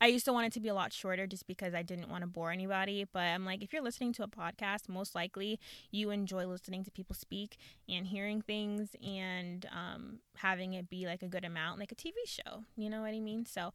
I 0.00 0.06
used 0.06 0.24
to 0.26 0.32
want 0.32 0.46
it 0.46 0.52
to 0.52 0.60
be 0.60 0.68
a 0.68 0.74
lot 0.74 0.92
shorter 0.92 1.26
just 1.26 1.46
because 1.48 1.74
I 1.74 1.82
didn't 1.82 2.08
want 2.08 2.22
to 2.22 2.28
bore 2.28 2.52
anybody. 2.52 3.04
But 3.12 3.22
I'm 3.22 3.44
like, 3.44 3.62
if 3.62 3.72
you're 3.72 3.82
listening 3.82 4.12
to 4.14 4.22
a 4.22 4.28
podcast, 4.28 4.88
most 4.88 5.14
likely 5.14 5.58
you 5.90 6.10
enjoy 6.10 6.46
listening 6.46 6.84
to 6.84 6.90
people 6.92 7.16
speak 7.16 7.56
and 7.88 8.06
hearing 8.06 8.40
things 8.40 8.94
and 9.04 9.66
um, 9.72 10.20
having 10.36 10.74
it 10.74 10.88
be 10.88 11.06
like 11.06 11.22
a 11.22 11.28
good 11.28 11.44
amount, 11.44 11.80
like 11.80 11.90
a 11.90 11.96
TV 11.96 12.12
show. 12.26 12.62
You 12.76 12.90
know 12.90 13.00
what 13.00 13.12
I 13.12 13.18
mean? 13.18 13.44
So 13.44 13.72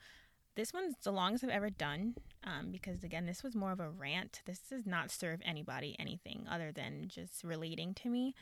this 0.55 0.73
one's 0.73 0.95
the 1.03 1.11
longest 1.11 1.43
I've 1.43 1.49
ever 1.49 1.69
done 1.69 2.15
um, 2.43 2.71
because, 2.71 3.03
again, 3.03 3.25
this 3.25 3.43
was 3.43 3.55
more 3.55 3.71
of 3.71 3.79
a 3.79 3.89
rant. 3.89 4.41
This 4.45 4.59
does 4.59 4.85
not 4.85 5.11
serve 5.11 5.41
anybody 5.43 5.95
anything 5.99 6.45
other 6.49 6.71
than 6.71 7.07
just 7.07 7.43
relating 7.43 7.93
to 7.95 8.09
me. 8.09 8.35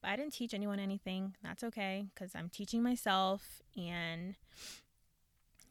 But 0.00 0.10
I 0.10 0.16
didn't 0.16 0.34
teach 0.34 0.54
anyone 0.54 0.78
anything. 0.78 1.34
That's 1.42 1.64
okay 1.64 2.06
because 2.14 2.34
I'm 2.34 2.48
teaching 2.48 2.82
myself. 2.82 3.62
And 3.76 4.36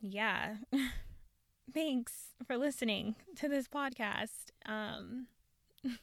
yeah. 0.02 0.56
thanks 1.74 2.34
for 2.46 2.58
listening 2.58 3.16
to 3.38 3.48
this 3.50 3.68
podcast. 3.68 4.52
Um, 4.66 5.28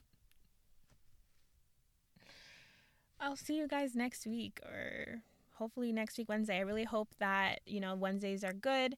I'll 3.20 3.36
see 3.36 3.56
you 3.56 3.68
guys 3.68 3.94
next 3.94 4.26
week 4.26 4.60
or 4.64 5.22
hopefully 5.54 5.92
next 5.92 6.18
week 6.18 6.28
Wednesday. 6.28 6.56
I 6.56 6.62
really 6.62 6.84
hope 6.84 7.14
that, 7.20 7.60
you 7.66 7.80
know, 7.80 7.94
Wednesdays 7.94 8.42
are 8.44 8.52
good. 8.52 8.96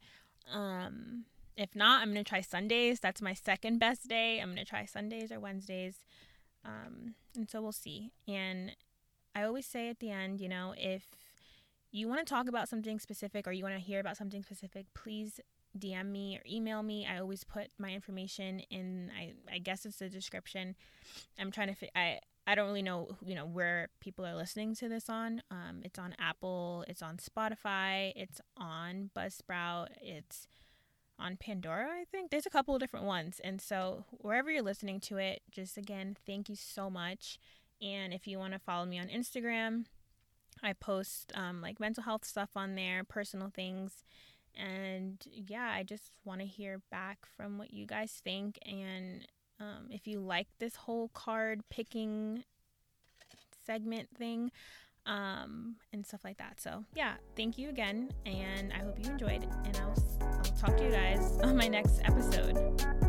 Um, 0.52 1.24
if 1.57 1.74
not, 1.74 2.02
I'm 2.02 2.12
going 2.12 2.24
to 2.24 2.28
try 2.28 2.40
Sundays. 2.40 3.00
That's 3.00 3.22
my 3.22 3.35
second 3.35 3.78
best 3.78 4.09
day. 4.09 4.40
I'm 4.40 4.48
going 4.48 4.64
to 4.64 4.68
try 4.68 4.85
Sundays 4.85 5.30
or 5.30 5.38
Wednesdays. 5.38 6.00
Um, 6.64 7.14
and 7.37 7.48
so 7.48 7.62
we'll 7.62 7.72
see. 7.72 8.11
And 8.26 8.72
I 9.35 9.44
always 9.44 9.66
say 9.66 9.88
at 9.88 10.00
the 10.00 10.11
end, 10.11 10.40
you 10.40 10.48
know, 10.48 10.74
if 10.76 11.04
you 11.92 12.09
want 12.09 12.26
to 12.26 12.26
talk 12.26 12.48
about 12.48 12.68
something 12.68 12.98
specific 12.98 13.46
or 13.46 13.52
you 13.52 13.62
want 13.62 13.76
to 13.76 13.80
hear 13.80 14.00
about 14.00 14.16
something 14.16 14.42
specific, 14.42 14.87
please 14.94 15.40
DM 15.79 16.07
me 16.07 16.37
or 16.37 16.43
email 16.49 16.83
me. 16.83 17.07
I 17.07 17.19
always 17.19 17.45
put 17.45 17.69
my 17.79 17.91
information 17.91 18.61
in. 18.71 19.11
I 19.17 19.33
I 19.53 19.59
guess 19.59 19.85
it's 19.85 19.99
the 19.99 20.09
description. 20.09 20.75
I'm 21.39 21.51
trying 21.51 21.69
to. 21.69 21.75
Fi- 21.75 21.91
I 21.95 22.21
I 22.47 22.55
don't 22.55 22.67
really 22.67 22.83
know 22.83 23.17
you 23.25 23.35
know 23.35 23.47
where 23.47 23.89
people 24.01 24.25
are 24.25 24.35
listening 24.35 24.75
to 24.77 24.89
this 24.89 25.09
on. 25.09 25.43
Um, 25.51 25.81
it's 25.85 25.99
on 25.99 26.15
Apple. 26.19 26.85
It's 26.89 27.03
on 27.03 27.19
Spotify. 27.19 28.13
It's 28.17 28.41
on 28.57 29.11
Buzzsprout. 29.17 29.89
It's 30.01 30.47
on 31.19 31.37
Pandora. 31.37 31.89
I 32.01 32.05
think 32.11 32.31
there's 32.31 32.47
a 32.47 32.51
couple 32.51 32.75
of 32.75 32.81
different 32.81 33.07
ones. 33.07 33.41
And 33.43 33.61
so 33.61 34.05
wherever 34.11 34.51
you're 34.51 34.63
listening 34.63 35.01
to 35.01 35.19
it, 35.19 35.43
just 35.51 35.77
again, 35.77 36.17
thank 36.27 36.49
you 36.49 36.57
so 36.57 36.91
much. 36.91 37.39
And 37.81 38.13
if 38.13 38.27
you 38.27 38.39
want 38.39 38.53
to 38.53 38.59
follow 38.59 38.85
me 38.85 38.99
on 38.99 39.09
Instagram, 39.09 39.85
I 40.63 40.73
post 40.73 41.33
um, 41.35 41.61
like 41.61 41.81
mental 41.81 42.03
health 42.03 42.25
stuff 42.25 42.51
on 42.57 42.75
there, 42.75 43.05
personal 43.05 43.51
things 43.55 44.05
and 44.57 45.23
yeah, 45.25 45.71
I 45.75 45.83
just 45.83 46.12
want 46.25 46.40
to 46.40 46.47
hear 46.47 46.81
back 46.90 47.19
from 47.37 47.59
what 47.59 47.73
you 47.73 47.87
guys 47.87 48.21
think. 48.23 48.59
And 48.67 49.27
um, 49.61 49.88
if 49.90 50.07
you 50.07 50.21
like 50.21 50.49
this 50.59 50.77
whole 50.77 51.09
card 51.09 51.62
picking 51.71 52.45
segment 53.67 54.09
thing 54.17 54.51
um, 55.07 55.77
and 55.93 56.07
stuff 56.07 56.25
like 56.25 56.38
that. 56.38 56.61
So 56.61 56.85
yeah, 56.95 57.14
thank 57.37 57.59
you 57.59 57.69
again. 57.69 58.11
And 58.27 58.73
I 58.73 58.79
hope 58.79 58.99
you 58.99 59.11
enjoyed. 59.11 59.47
And 59.64 59.77
I'll, 59.79 59.95
I'll 60.21 60.57
talk 60.57 60.77
to 60.77 60.85
you 60.85 60.90
guys 60.90 61.38
on 61.43 61.57
my 61.57 61.69
next 61.69 62.01
episode. 62.05 63.04